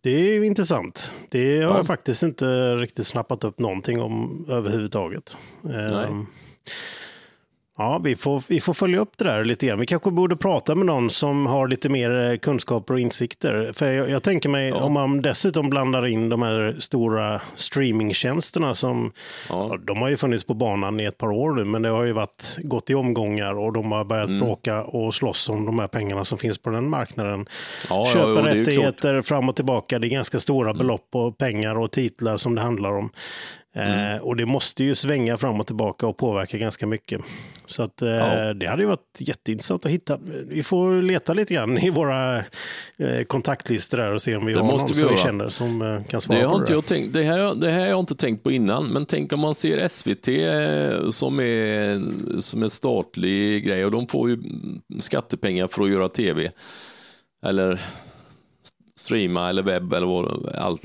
Det 0.00 0.10
är 0.10 0.34
ju 0.34 0.46
intressant. 0.46 1.14
Det 1.28 1.56
har 1.56 1.62
Ja. 1.70 1.76
jag 1.76 1.86
faktiskt 1.86 2.22
inte 2.22 2.74
riktigt 2.76 3.06
snappat 3.06 3.44
upp 3.44 3.58
någonting 3.58 4.00
om 4.00 4.46
överhuvudtaget. 4.48 5.36
Ehm, 5.64 6.26
Ja, 7.78 8.00
vi 8.04 8.16
får, 8.16 8.42
vi 8.48 8.60
får 8.60 8.74
följa 8.74 9.00
upp 9.00 9.18
det 9.18 9.24
där 9.24 9.44
lite 9.44 9.66
grann. 9.66 9.80
Vi 9.80 9.86
kanske 9.86 10.10
borde 10.10 10.36
prata 10.36 10.74
med 10.74 10.86
någon 10.86 11.10
som 11.10 11.46
har 11.46 11.68
lite 11.68 11.88
mer 11.88 12.30
eh, 12.30 12.36
kunskaper 12.36 12.94
och 12.94 13.00
insikter. 13.00 13.72
För 13.72 13.92
jag, 13.92 14.10
jag 14.10 14.22
tänker 14.22 14.48
mig 14.48 14.72
om 14.72 14.92
man 14.92 15.22
dessutom 15.22 15.70
blandar 15.70 16.06
in 16.06 16.28
de 16.28 16.42
här 16.42 16.76
stora 16.78 17.40
streamingtjänsterna 17.54 18.74
som 18.74 19.12
Ja. 19.48 19.68
Ja, 19.70 19.78
de 19.86 20.02
har 20.02 20.08
ju 20.08 20.16
funnits 20.16 20.44
på 20.44 20.54
banan 20.54 21.00
i 21.00 21.04
ett 21.04 21.18
par 21.18 21.28
år 21.28 21.52
nu, 21.52 21.64
men 21.64 21.82
det 21.82 21.88
har 21.88 22.04
ju 22.04 22.12
varit, 22.12 22.58
gått 22.62 22.90
i 22.90 22.94
omgångar 22.94 23.58
och 23.58 23.72
de 23.72 23.92
har 23.92 24.04
börjat 24.04 24.28
bråka 24.28 24.82
och 24.82 25.14
slåss 25.14 25.48
om 25.48 25.66
de 25.66 25.78
här 25.78 25.88
pengarna 25.88 26.24
som 26.24 26.38
finns 26.38 26.58
på 26.58 26.70
den 26.70 26.90
marknaden. 26.90 27.46
Ja, 27.88 28.04
ja, 28.06 28.12
Köpa 28.12 28.54
ju 28.54 28.60
rättigheter 28.60 29.22
fram 29.22 29.48
och 29.48 29.56
tillbaka, 29.56 29.98
det 29.98 30.06
är 30.06 30.08
ganska 30.08 30.38
stora 30.38 30.74
belopp 30.74 31.08
och 31.12 31.38
pengar 31.38 31.78
och 31.78 31.90
titlar 31.90 32.36
som 32.36 32.54
det 32.54 32.60
handlar 32.60 32.92
om. 32.92 33.10
Eh, 33.74 34.22
och 34.22 34.36
det 34.36 34.46
måste 34.46 34.84
ju 34.84 34.94
svänga 34.94 35.38
fram 35.38 35.60
och 35.60 35.66
tillbaka 35.66 36.06
och 36.06 36.16
påverka 36.16 36.58
ganska 36.58 36.86
mycket. 36.86 37.20
Så 37.66 37.82
att, 37.82 38.02
eh, 38.02 38.08
Ja. 38.08 38.54
det 38.54 38.66
hade 38.66 38.82
ju 38.82 38.88
varit 38.88 39.16
jätteintressant 39.18 39.86
att 39.86 39.92
hitta. 39.92 40.18
Vi 40.48 40.62
får 40.62 41.02
leta 41.02 41.34
lite 41.34 41.54
grann 41.54 41.78
i 41.78 41.90
våra 41.90 42.38
eh, 42.96 43.22
kontaktlistor 43.26 43.98
där 43.98 44.12
och 44.12 44.22
se 44.22 44.36
om 44.36 44.46
vi 44.46 44.52
Det 44.52 44.60
har 44.60 44.66
någon 44.66 44.86
vi 44.88 44.94
som 44.94 45.08
vi 45.08 45.16
känner 45.16 45.46
som 45.46 46.04
kan 46.08 46.20
svara 46.20 46.38
Det 46.38 46.44
på 46.44 46.50
har, 46.50 46.66
det 46.66 46.72
jag 46.72 46.86
tänkt, 46.86 47.12
det, 47.12 47.22
här, 47.22 47.54
det 47.54 47.70
här 47.70 47.80
har 47.80 47.86
jag 47.86 48.00
inte 48.00 48.14
tänkt 48.14 48.42
på 48.42 48.50
innan, 48.50 48.86
men 48.86 49.06
tänk 49.06 49.32
om 49.32 49.40
man 49.40 49.54
ser 49.54 49.88
SVT 49.88 50.28
som 51.14 51.40
är, 51.40 52.00
som 52.40 52.62
en 52.62 52.70
statlig 52.70 53.64
grej 53.66 53.84
och 53.84 53.90
de 53.90 54.06
får 54.06 54.30
ju 54.30 54.38
skattepengar 55.00 55.66
för 55.68 55.82
att 55.82 55.90
göra 55.90 56.08
tv. 56.08 56.50
Eller 57.46 57.80
streama 59.02 59.48
eller 59.48 59.62
webb 59.62 59.92
eller 59.92 60.06
vad 60.06 60.54
allt. 60.54 60.82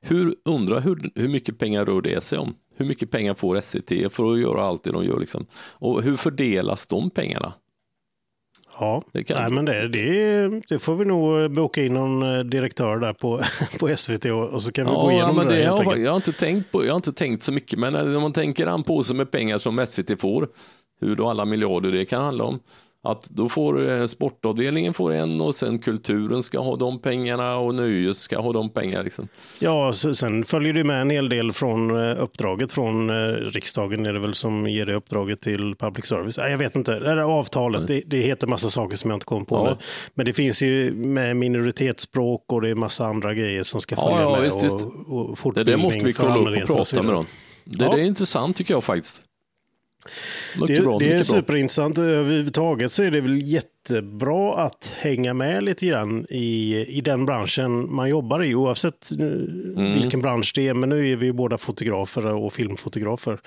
Hur, 0.00 0.34
undrar 0.44 0.80
hur, 0.80 1.10
hur 1.14 1.28
mycket 1.28 1.58
pengar 1.58 1.84
rör 1.84 2.00
det 2.00 2.24
sig 2.24 2.38
om? 2.38 2.54
Hur 2.76 2.86
mycket 2.86 3.10
pengar 3.10 3.34
får 3.34 3.60
SVT 3.60 4.12
för 4.12 4.32
att 4.32 4.40
göra 4.40 4.62
allt 4.64 4.84
det 4.84 4.90
de 4.92 5.04
gör? 5.04 5.20
Liksom? 5.20 5.46
Och 5.72 6.02
hur 6.02 6.16
fördelas 6.16 6.86
de 6.86 7.10
pengarna? 7.10 7.52
Ja, 8.80 9.02
Det 9.12 9.24
kan- 9.24 9.42
Nej, 9.42 9.50
men 9.50 9.64
det, 9.64 9.88
det, 9.88 10.60
det 10.68 10.78
får 10.78 10.96
vi 10.96 11.04
nog 11.04 11.52
boka 11.54 11.82
in 11.84 11.94
någon 11.94 12.22
eh, 12.36 12.44
direktör 12.44 12.98
där 12.98 13.12
på, 13.12 13.40
på 13.80 13.96
SVT 13.96 14.24
och, 14.24 14.48
och 14.48 14.62
så 14.62 14.72
kan 14.72 14.86
vi 14.86 14.90
gå 14.92 14.98
Ja, 14.98 15.12
igenom 15.12 15.36
men 15.36 15.46
det, 15.48 15.54
det 15.56 15.70
enkelt. 15.70 15.98
jag, 16.00 16.10
har 16.10 16.16
inte 16.16 16.32
tänkt 16.32 16.72
på, 16.72 16.84
jag 16.84 16.92
har 16.92 16.96
inte 16.96 17.12
tänkt 17.12 17.42
så 17.42 17.52
mycket, 17.52 17.78
men 17.78 17.92
när 17.92 18.20
man 18.20 18.32
tänker 18.32 18.66
an 18.66 18.82
påse 18.82 19.14
med 19.14 19.30
pengar 19.30 19.58
som 19.58 19.86
SVT 19.86 20.20
får, 20.20 20.48
hur 21.00 21.16
då 21.16 21.28
alla 21.28 21.44
miljarder 21.44 21.92
det 21.92 22.04
kan 22.04 22.22
handla 22.24 22.44
om, 22.44 22.60
att 23.04 23.30
då 23.30 23.48
får 23.48 23.90
eh, 23.90 24.06
sportavdelningen 24.06 24.94
får 24.94 25.12
en 25.12 25.40
och 25.40 25.54
sen 25.54 25.78
kulturen 25.78 26.42
ska 26.42 26.58
ha 26.60 26.76
de 26.76 26.98
pengarna 26.98 27.56
och 27.56 27.74
nöjes 27.74 28.18
ska 28.18 28.40
ha 28.40 28.52
de 28.52 28.70
pengarna. 28.70 29.02
Liksom. 29.02 29.28
Ja, 29.60 29.92
sen 29.92 30.44
följer 30.44 30.72
det 30.72 30.84
med 30.84 31.00
en 31.00 31.10
hel 31.10 31.28
del 31.28 31.52
från 31.52 31.90
eh, 32.10 32.22
uppdraget 32.22 32.72
från 32.72 33.10
eh, 33.10 33.14
riksdagen 33.32 34.06
är 34.06 34.12
det 34.12 34.20
väl 34.20 34.34
som 34.34 34.66
ger 34.66 34.86
det 34.86 34.94
uppdraget 34.94 35.40
till 35.40 35.74
public 35.78 36.06
service. 36.06 36.38
Jag 36.38 36.58
vet 36.58 36.76
inte, 36.76 36.98
det 36.98 37.08
här 37.08 37.16
avtalet, 37.16 37.86
det, 37.86 38.02
det 38.06 38.16
heter 38.20 38.46
massa 38.46 38.70
saker 38.70 38.96
som 38.96 39.10
jag 39.10 39.16
inte 39.16 39.26
kom 39.26 39.44
på 39.44 39.66
Ja. 39.68 39.76
Men 40.14 40.26
det 40.26 40.32
finns 40.32 40.62
ju 40.62 40.94
med 40.94 41.36
minoritetsspråk 41.36 42.52
och 42.52 42.60
det 42.60 42.68
är 42.68 42.74
massa 42.74 43.06
andra 43.06 43.34
grejer 43.34 43.62
som 43.62 43.80
ska 43.80 43.94
Ja, 43.94 44.08
följa 44.08 44.22
ja, 44.22 44.30
med 44.30 44.42
visst, 44.42 44.86
och, 45.06 45.38
och 45.46 45.54
Det 45.54 45.64
där 45.64 45.76
måste 45.76 46.04
vi 46.04 46.12
kolla 46.12 46.36
upp 46.36 46.70
och 46.70 46.76
prata 46.76 47.02
med 47.02 47.14
dem. 47.14 47.26
Det, 47.64 47.84
Ja. 47.84 47.94
det 47.94 48.02
är 48.02 48.04
intressant 48.06 48.56
tycker 48.56 48.74
jag 48.74 48.84
faktiskt. 48.84 49.22
Mycket 50.60 50.76
Det, 50.76 50.82
bra, 50.82 50.98
det 50.98 51.06
är 51.12 51.14
bra. 51.14 51.24
superintressant. 51.24 51.98
Överhuvudtaget 51.98 52.92
så 52.92 53.02
är 53.02 53.10
det 53.10 53.20
väl 53.20 53.42
jättebra 53.42 54.54
att 54.54 54.96
hänga 54.98 55.34
med 55.34 55.64
lite 55.64 55.86
grann 55.86 56.26
i, 56.30 56.76
i 56.88 57.00
den 57.00 57.26
branschen 57.26 57.94
man 57.94 58.08
jobbar 58.08 58.44
i, 58.44 58.54
oavsett 58.54 59.12
eh, 59.20 59.26
Mm. 59.76 59.94
vilken 59.94 60.20
bransch 60.22 60.52
det 60.54 60.68
är. 60.68 60.74
Men 60.74 60.88
nu 60.88 61.08
är 61.12 61.16
vi 61.16 61.26
ju 61.26 61.32
båda 61.32 61.58
fotografer 61.58 62.26
och 62.26 62.52
filmfotografer. 62.52 63.40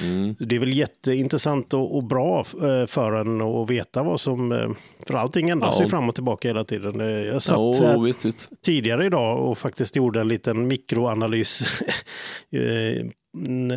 Mm. 0.00 0.36
Det 0.38 0.56
är 0.56 0.60
väl 0.60 0.72
jätteintressant 0.76 1.74
och, 1.74 1.96
och 1.96 2.04
bra 2.04 2.44
eh, 2.62 2.86
för 2.86 3.12
en 3.12 3.40
att 3.40 3.70
veta 3.70 4.02
vad 4.02 4.20
som... 4.20 4.52
eh, 4.52 4.68
För 5.06 5.14
allting 5.14 5.50
ändras 5.50 5.74
Ja. 5.78 5.84
ju 5.84 5.90
fram 5.90 6.08
och 6.08 6.14
tillbaka 6.14 6.48
hela 6.48 6.64
tiden. 6.64 7.00
Jag 7.26 7.42
satt 7.42 7.58
här 7.80 7.98
visst, 8.04 8.24
visst. 8.24 8.48
tidigare 8.64 9.06
idag 9.06 9.48
och 9.50 9.58
faktiskt 9.58 9.96
gjorde 9.96 10.20
en 10.20 10.28
liten 10.28 10.66
mikroanalys 10.66 11.62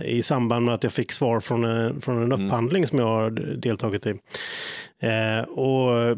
i 0.04 0.24
samband 0.24 0.66
med 0.66 0.74
att 0.74 0.84
jag 0.84 0.94
fick 0.94 1.12
svar 1.12 1.40
från 1.40 1.64
en, 1.64 2.02
från 2.02 2.24
en 2.24 2.32
upphandling 2.32 2.88
som 2.88 3.00
jag 3.00 3.06
har 3.06 3.30
deltagit 3.56 4.08
i. 4.08 4.10
Eh, 5.00 5.50
och 5.50 6.18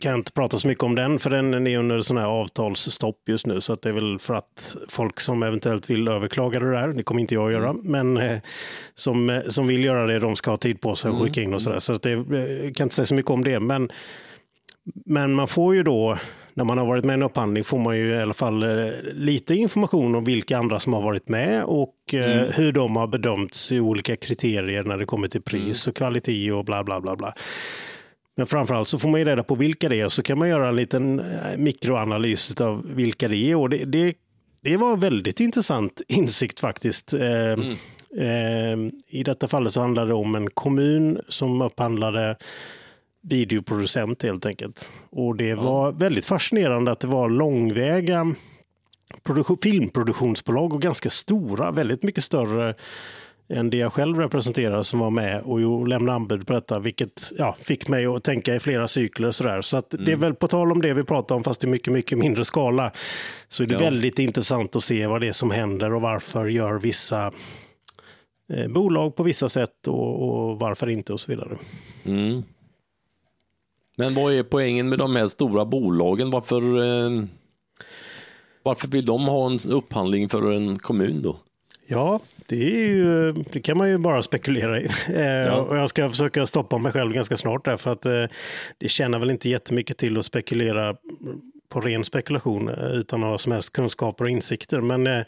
kan 0.00 0.14
inte 0.14 0.32
prata 0.32 0.58
så 0.58 0.68
mycket 0.68 0.84
om 0.84 0.94
den, 0.94 1.18
för 1.18 1.30
den 1.30 1.66
är 1.66 1.78
under 1.78 2.02
sån 2.02 2.16
här 2.16 2.26
avtalsstopp 2.26 3.28
just 3.28 3.46
nu, 3.46 3.60
så 3.60 3.72
att 3.72 3.82
det 3.82 3.88
är 3.88 3.92
väl 3.92 4.18
för 4.18 4.34
att 4.34 4.76
folk 4.88 5.20
som 5.20 5.42
eventuellt 5.42 5.90
vill 5.90 6.08
överklaga 6.08 6.60
det 6.60 6.70
där, 6.70 6.88
det 6.88 7.02
kommer 7.02 7.20
inte 7.20 7.34
jag 7.34 7.46
att 7.46 7.52
göra, 7.52 7.74
men 7.82 8.16
eh, 8.16 8.38
som, 8.94 9.30
eh, 9.30 9.42
som 9.48 9.66
vill 9.66 9.84
göra 9.84 10.06
det, 10.06 10.18
de 10.18 10.36
ska 10.36 10.50
ha 10.50 10.56
tid 10.56 10.80
på 10.80 10.96
sig 10.96 11.10
att 11.10 11.20
skicka 11.20 11.42
in 11.42 11.54
och 11.54 11.62
sådär, 11.62 11.80
så 11.80 11.92
att 11.92 12.02
det, 12.02 12.12
eh, 12.12 12.72
kan 12.72 12.84
inte 12.84 12.94
säga 12.94 13.06
så 13.06 13.14
mycket 13.14 13.30
om 13.30 13.44
det, 13.44 13.60
men 13.60 13.92
men 15.06 15.34
man 15.34 15.48
får 15.48 15.74
ju 15.74 15.82
då, 15.82 16.18
när 16.56 16.64
man 16.64 16.78
har 16.78 16.86
varit 16.86 17.04
med 17.04 17.12
i 17.12 17.14
en 17.14 17.22
upphandling, 17.22 17.64
får 17.64 17.78
man 17.78 17.96
ju 17.96 18.14
i 18.14 18.18
alla 18.18 18.34
fall 18.34 18.62
eh, 18.62 18.92
lite 19.12 19.54
information 19.54 20.14
om 20.14 20.24
vilka 20.24 20.58
andra 20.58 20.80
som 20.80 20.92
har 20.92 21.02
varit 21.02 21.28
med 21.28 21.64
och 21.64 22.14
eh, 22.14 22.42
hur 22.50 22.72
de 22.72 22.96
har 22.96 23.06
bedömts 23.06 23.72
i 23.72 23.80
olika 23.80 24.16
kriterier 24.16 24.84
när 24.84 24.96
det 24.96 25.04
kommer 25.04 25.26
till 25.26 25.42
pris 25.42 25.86
och 25.86 25.96
kvalitet 25.96 26.52
och 26.52 26.64
bla 26.64 26.84
bla 26.84 27.00
bla 27.00 27.16
bla. 27.16 27.34
Men 28.36 28.46
framförallt 28.46 28.88
så 28.88 28.98
får 28.98 29.08
man 29.08 29.20
ju 29.20 29.26
reda 29.26 29.42
på 29.42 29.54
vilka 29.54 29.88
det 29.88 30.00
är 30.00 30.04
och 30.04 30.12
så 30.12 30.22
kan 30.22 30.38
man 30.38 30.48
göra 30.48 30.68
en 30.68 30.76
liten 30.76 31.20
eh, 31.20 31.56
mikroanalys 31.56 32.60
av 32.60 32.86
vilka 32.94 33.28
det 33.28 33.36
är 33.36 33.56
och 33.56 33.70
det, 33.70 33.84
det, 33.84 34.14
det 34.62 34.76
var 34.76 34.92
en 34.92 35.00
väldigt 35.00 35.40
intressant 35.40 36.00
insikt 36.08 36.60
faktiskt. 36.60 37.12
Eh, 37.12 37.56
I 39.08 39.22
detta 39.24 39.48
fallet 39.48 39.72
så 39.72 39.80
handlade 39.80 40.08
det 40.08 40.14
om 40.14 40.34
en 40.34 40.50
kommun 40.50 41.20
som 41.28 41.62
upphandlade 41.62 42.36
videoproducent 43.28 44.22
helt 44.22 44.46
enkelt. 44.46 44.90
Och 45.10 45.36
det 45.36 45.54
var 45.54 45.92
väldigt 45.92 46.24
fascinerande 46.24 46.90
att 46.90 47.00
det 47.00 47.08
var 47.08 47.28
långväga 47.28 48.34
produktion, 49.22 49.58
filmproduktionsbolag 49.62 50.72
och 50.72 50.82
ganska 50.82 51.10
stora, 51.10 51.70
väldigt 51.70 52.02
mycket 52.02 52.24
större 52.24 52.74
än 53.48 53.70
det 53.70 53.76
jag 53.76 53.92
själv 53.92 54.18
representerar 54.18 54.82
som 54.82 54.98
var 54.98 55.10
med 55.10 55.42
och 55.42 55.88
lämnade 55.88 56.16
anbud 56.16 56.46
på 56.46 56.52
detta, 56.52 56.78
vilket 56.78 57.32
ja, 57.38 57.56
fick 57.60 57.88
mig 57.88 58.06
att 58.06 58.24
tänka 58.24 58.54
i 58.54 58.60
flera 58.60 58.88
cykler. 58.88 59.30
Sådär. 59.30 59.60
Så 59.60 59.76
att 59.76 59.94
det 59.98 60.12
är 60.12 60.16
väl 60.16 60.34
på 60.34 60.48
tal 60.48 60.72
om 60.72 60.82
det 60.82 60.94
vi 60.94 61.04
pratar 61.04 61.34
om, 61.34 61.44
fast 61.44 61.64
i 61.64 61.66
mycket, 61.66 61.92
mycket 61.92 62.18
mindre 62.18 62.44
skala, 62.44 62.92
så 63.48 63.62
är 63.62 63.66
det 63.66 63.74
Ja. 63.74 63.80
väldigt 63.80 64.18
intressant 64.18 64.76
att 64.76 64.84
se 64.84 65.06
vad 65.06 65.20
det 65.20 65.28
är 65.28 65.32
som 65.32 65.50
händer 65.50 65.92
och 65.92 66.00
varför 66.00 66.46
gör 66.46 66.78
vissa 66.78 67.32
eh, 68.52 68.68
bolag 68.68 69.16
på 69.16 69.22
vissa 69.22 69.48
sätt 69.48 69.88
och, 69.88 70.22
och 70.50 70.58
varför 70.58 70.88
inte 70.88 71.12
och 71.12 71.20
så 71.20 71.30
vidare. 71.32 71.56
Mm. 72.04 72.42
Men 73.96 74.14
vad 74.14 74.32
är 74.32 74.42
poängen 74.42 74.88
med 74.88 74.98
de 74.98 75.16
här 75.16 75.26
stora 75.26 75.64
bolagen? 75.64 76.30
Varför, 76.30 76.62
eh, 76.62 77.22
varför 78.62 78.88
vill 78.88 79.06
de 79.06 79.24
ha 79.28 79.46
en 79.50 79.58
upphandling 79.68 80.28
för 80.28 80.52
en 80.52 80.78
kommun 80.78 81.22
då? 81.22 81.36
Ja, 81.86 82.20
det, 82.46 82.56
är 82.56 82.88
ju, 82.88 83.32
det 83.32 83.60
kan 83.60 83.78
man 83.78 83.88
ju 83.88 83.98
bara 83.98 84.22
spekulera 84.22 84.80
i. 84.80 84.88
Eh, 85.14 85.54
Och 85.54 85.76
jag 85.76 85.90
ska 85.90 86.10
försöka 86.10 86.46
stoppa 86.46 86.78
mig 86.78 86.92
själv 86.92 87.12
ganska 87.12 87.36
snart 87.36 87.64
där, 87.64 87.76
för 87.76 87.92
att 87.92 88.06
eh, 88.06 88.24
det 88.78 88.88
tjänar 88.88 89.18
väl 89.18 89.30
inte 89.30 89.48
jättemycket 89.48 89.98
till 89.98 90.18
att 90.18 90.24
spekulera 90.24 90.96
på 91.68 91.80
ren 91.80 92.04
spekulation 92.04 92.68
utan 92.68 93.24
att 93.24 93.30
ha 93.30 93.38
som 93.38 93.52
helst 93.52 93.72
kunskaper 93.72 94.24
och 94.24 94.30
insikter. 94.30 94.80
Men 94.80 95.24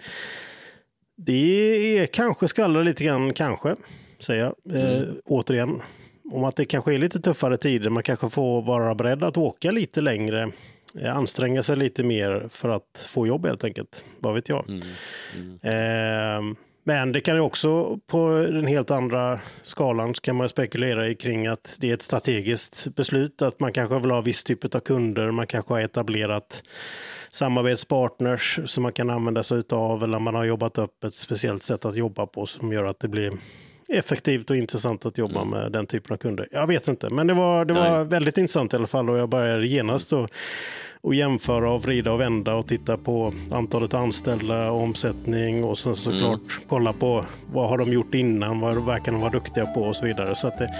det 1.16 1.98
är 1.98 2.06
kanske 2.06 2.48
skvallrar 2.48 2.84
lite 2.84 3.04
grann, 3.04 3.32
kanske, 3.32 3.76
säger 4.20 4.44
jag 4.44 4.76
eh, 4.82 5.02
återigen, 5.24 5.82
om 6.30 6.44
att 6.44 6.56
det 6.56 6.64
kanske 6.64 6.94
är 6.94 6.98
lite 6.98 7.20
tuffare 7.20 7.56
tider. 7.56 7.90
Man 7.90 8.02
kanske 8.02 8.30
får 8.30 8.62
vara 8.62 8.94
beredd 8.94 9.24
att 9.24 9.36
åka 9.36 9.70
lite 9.70 10.00
längre, 10.00 10.50
eh, 11.00 11.16
anstränga 11.16 11.62
sig 11.62 11.76
lite 11.76 12.02
mer 12.02 12.48
för 12.50 12.68
att 12.68 13.08
få 13.08 13.26
jobb 13.26 13.46
helt 13.46 13.64
enkelt. 13.64 14.04
Vad 14.18 14.34
vet 14.34 14.48
jag. 14.48 14.64
Eh, 15.62 16.42
Men 16.84 17.12
det 17.12 17.20
kan 17.20 17.34
ju 17.34 17.40
också 17.40 17.98
på 18.06 18.28
den 18.28 18.66
helt 18.66 18.90
andra 18.90 19.40
skalan 19.62 20.14
så 20.14 20.20
kan 20.20 20.36
man 20.36 20.48
spekulera 20.48 21.08
i 21.08 21.14
kring 21.14 21.46
att 21.46 21.76
det 21.80 21.90
är 21.90 21.94
ett 21.94 22.02
strategiskt 22.02 22.88
beslut 22.94 23.42
att 23.42 23.60
man 23.60 23.72
kanske 23.72 23.98
vill 23.98 24.10
ha 24.10 24.20
viss 24.20 24.44
typ 24.44 24.74
av 24.74 24.80
kunder, 24.80 25.30
man 25.30 25.46
kanske 25.46 25.74
har 25.74 25.80
etablerat 25.80 26.62
samarbetspartners 27.28 28.60
som 28.66 28.82
man 28.82 28.92
kan 28.92 29.10
använda 29.10 29.42
sig 29.42 29.62
av 29.70 30.04
eller 30.04 30.18
man 30.18 30.34
har 30.34 30.44
jobbat 30.44 30.78
upp 30.78 31.04
ett 31.04 31.14
speciellt 31.14 31.62
sätt 31.62 31.84
att 31.84 31.96
jobba 31.96 32.26
på 32.26 32.46
som 32.46 32.72
gör 32.72 32.84
att 32.84 33.00
det 33.00 33.08
blir 33.08 33.32
effektivt 33.88 34.50
och 34.50 34.56
intressant 34.56 35.06
att 35.06 35.18
jobba 35.18 35.42
mm. 35.42 35.50
med 35.50 35.72
den 35.72 35.86
typen 35.86 36.14
av 36.14 36.16
kunder. 36.18 36.48
Jag 36.50 36.66
vet 36.66 36.88
inte, 36.88 37.10
men 37.10 37.26
det 37.26 37.34
var, 37.34 37.64
det 37.64 37.74
var 37.74 38.04
väldigt 38.04 38.38
intressant 38.38 38.72
i 38.72 38.76
alla 38.76 38.86
fall 38.86 39.10
och 39.10 39.18
jag 39.18 39.28
började 39.28 39.66
genast 39.66 40.10
då 40.10 40.28
och 41.00 41.14
jämföra 41.14 41.70
och 41.70 41.82
vrida 41.82 42.12
och 42.12 42.20
vända 42.20 42.54
och 42.54 42.66
titta 42.66 42.96
på 42.96 43.34
antalet 43.50 43.94
anställda, 43.94 44.70
omsättning 44.70 45.64
och 45.64 45.78
sen 45.78 45.96
såklart 45.96 46.40
mm. 46.40 46.62
kolla 46.68 46.92
på 46.92 47.24
vad 47.52 47.68
har 47.68 47.78
de 47.78 47.92
gjort 47.92 48.14
innan, 48.14 48.60
vad 48.60 48.86
verkar 48.86 49.12
de 49.12 49.20
vara 49.20 49.30
duktiga 49.30 49.66
på 49.66 49.80
och 49.80 49.96
så 49.96 50.04
vidare. 50.04 50.34
Så 50.34 50.46
att 50.46 50.58
det, 50.58 50.74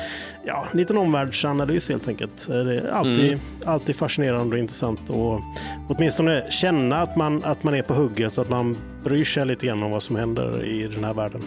ja, 0.47 0.69
en 0.73 0.79
liten 0.79 0.99
omvärldsanalys 0.99 1.89
helt 1.89 2.09
enkelt. 2.09 2.47
Det 2.49 2.77
är 2.77 2.91
alltid, 2.91 3.33
mm. 3.33 3.41
alltid 3.65 3.97
fascinerande 3.97 4.55
och 4.57 4.61
intressant 4.61 5.11
och 5.11 5.41
åtminstone 5.89 6.51
känna 6.51 7.03
att 7.03 7.17
man, 7.17 7.45
att 7.45 7.63
man 7.65 7.75
är 7.75 7.83
på 7.83 7.95
hugget, 7.95 8.39
att 8.39 8.51
man 8.51 8.77
bryr 9.05 9.25
sig 9.25 9.47
lite 9.47 9.67
grann 9.67 9.83
om 9.83 9.91
vad 9.91 10.03
som 10.03 10.17
händer 10.17 10.65
i 10.65 10.83
den 10.83 11.05
här 11.05 11.15
världen. 11.15 11.43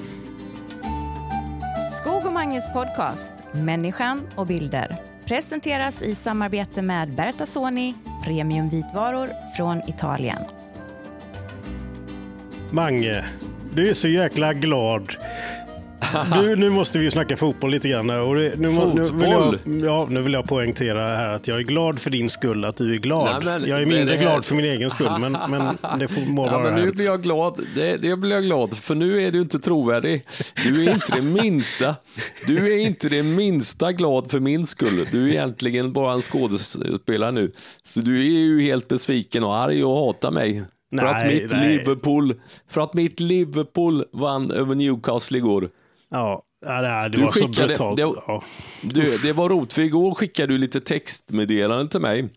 Skog 2.41 2.47
Manges 2.49 2.73
podcast 2.73 3.33
Människan 3.51 4.27
och 4.35 4.47
bilder 4.47 4.95
presenteras 5.25 6.01
i 6.01 6.15
samarbete 6.15 6.81
med 6.81 7.15
Bertasoni, 7.15 7.95
premiumvitvaror 8.23 9.29
från 9.57 9.89
Italien. 9.89 10.41
Mange, 12.71 13.25
du 13.73 13.89
är 13.89 13.93
så 13.93 14.07
jäkla 14.07 14.53
glad 14.53 15.15
nu, 16.41 16.55
nu 16.55 16.69
måste 16.69 16.99
vi 16.99 17.11
snacka 17.11 17.37
fotboll 17.37 17.71
lite 17.71 17.89
grann. 17.89 18.09
Och 18.09 18.35
det, 18.35 18.59
nu, 18.59 18.71
fotboll? 18.71 19.59
Nu 19.65 19.71
vill, 19.73 19.83
jag, 19.83 19.91
ja, 19.91 20.07
nu 20.09 20.21
vill 20.21 20.33
jag 20.33 20.45
poängtera 20.45 21.15
här 21.15 21.29
att 21.29 21.47
jag 21.47 21.57
är 21.57 21.63
glad 21.63 21.99
för 21.99 22.09
din 22.09 22.29
skull 22.29 22.65
att 22.65 22.75
du 22.75 22.93
är 22.93 22.97
glad. 22.97 23.45
Nej, 23.45 23.59
men, 23.59 23.69
jag 23.69 23.81
är 23.81 23.85
mindre 23.85 24.17
glad 24.17 24.45
för 24.45 24.55
min 24.55 24.65
egen 24.65 24.89
skull, 24.89 25.11
men, 25.19 25.37
men 25.49 25.99
det 25.99 26.07
får 26.07 26.21
må 26.21 26.45
ja, 26.47 26.59
vara 26.59 26.75
Nu 26.75 26.91
blir 26.91 27.05
jag 27.05 27.23
glad. 27.23 27.59
Det, 27.75 27.97
det 27.97 28.15
blir 28.15 28.31
jag 28.31 28.43
glad, 28.43 28.77
för 28.77 28.95
nu 28.95 29.23
är 29.23 29.31
du 29.31 29.41
inte 29.41 29.59
trovärdig. 29.59 30.23
Du 30.65 30.85
är 30.85 30.93
inte 30.93 31.15
det 31.15 31.21
minsta. 31.21 31.95
Du 32.47 32.73
är 32.73 32.77
inte 32.77 33.09
det 33.09 33.23
minsta 33.23 33.91
glad 33.91 34.31
för 34.31 34.39
min 34.39 34.65
skull. 34.65 35.05
Du 35.11 35.23
är 35.23 35.27
egentligen 35.27 35.93
bara 35.93 36.13
en 36.13 36.21
skådespelare 36.21 37.31
nu. 37.31 37.51
Så 37.83 37.99
du 37.99 38.19
är 38.19 38.23
ju 38.23 38.61
helt 38.61 38.87
besviken 38.87 39.43
och 39.43 39.55
arg 39.55 39.83
och 39.83 39.97
hatar 39.97 40.31
mig. 40.31 40.63
För 40.99 41.05
att, 41.05 41.27
mitt 41.27 41.53
Liverpool, 41.53 42.33
för 42.67 42.81
att 42.81 42.93
mitt 42.93 43.19
Liverpool 43.19 44.05
vann 44.11 44.51
över 44.51 44.75
Newcastle 44.75 45.37
igår. 45.37 45.69
Ja, 46.11 46.43
det, 46.61 47.17
det 47.17 47.23
var 47.23 47.31
skickade, 47.31 47.55
så 47.55 47.67
brutalt. 47.67 47.97
Det, 47.97 48.01
ja. 48.01 48.43
du, 48.81 49.17
det 49.17 49.33
var 49.33 49.49
roligt, 49.49 49.73
för 49.73 49.81
igår 49.81 50.13
skickade 50.13 50.53
du 50.53 50.57
lite 50.57 50.81
textmeddelande 50.81 51.91
till 51.91 52.01
mig 52.01 52.29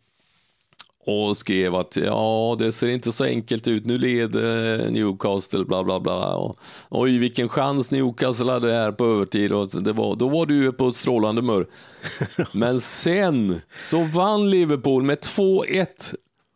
och 1.07 1.37
skrev 1.37 1.75
att 1.75 1.97
ja, 1.97 2.57
det 2.59 2.73
ser 2.73 2.89
inte 2.89 3.13
så 3.13 3.25
enkelt 3.25 3.69
ut, 3.69 3.85
nu 3.85 3.99
leder 3.99 4.91
Newcastle, 4.91 5.65
bla 5.65 5.85
bla 5.85 6.01
bla. 6.01 6.37
Och, 6.37 6.57
oj, 6.89 7.19
vilken 7.19 7.49
chans 7.49 7.91
Newcastle 7.91 8.53
hade 8.53 8.73
här 8.73 8.93
på 8.93 9.05
övertid. 9.05 9.53
Och 9.53 9.83
det 9.83 9.93
var, 9.93 10.17
då 10.17 10.29
var 10.29 10.47
du 10.47 10.73
på 10.73 10.89
ett 10.89 10.95
strålande 10.95 11.41
humör. 11.41 11.67
Men 12.53 12.81
sen 12.81 13.61
så 13.81 14.03
vann 14.03 14.51
Liverpool 14.51 15.03
med 15.03 15.19
2-1. 15.19 15.87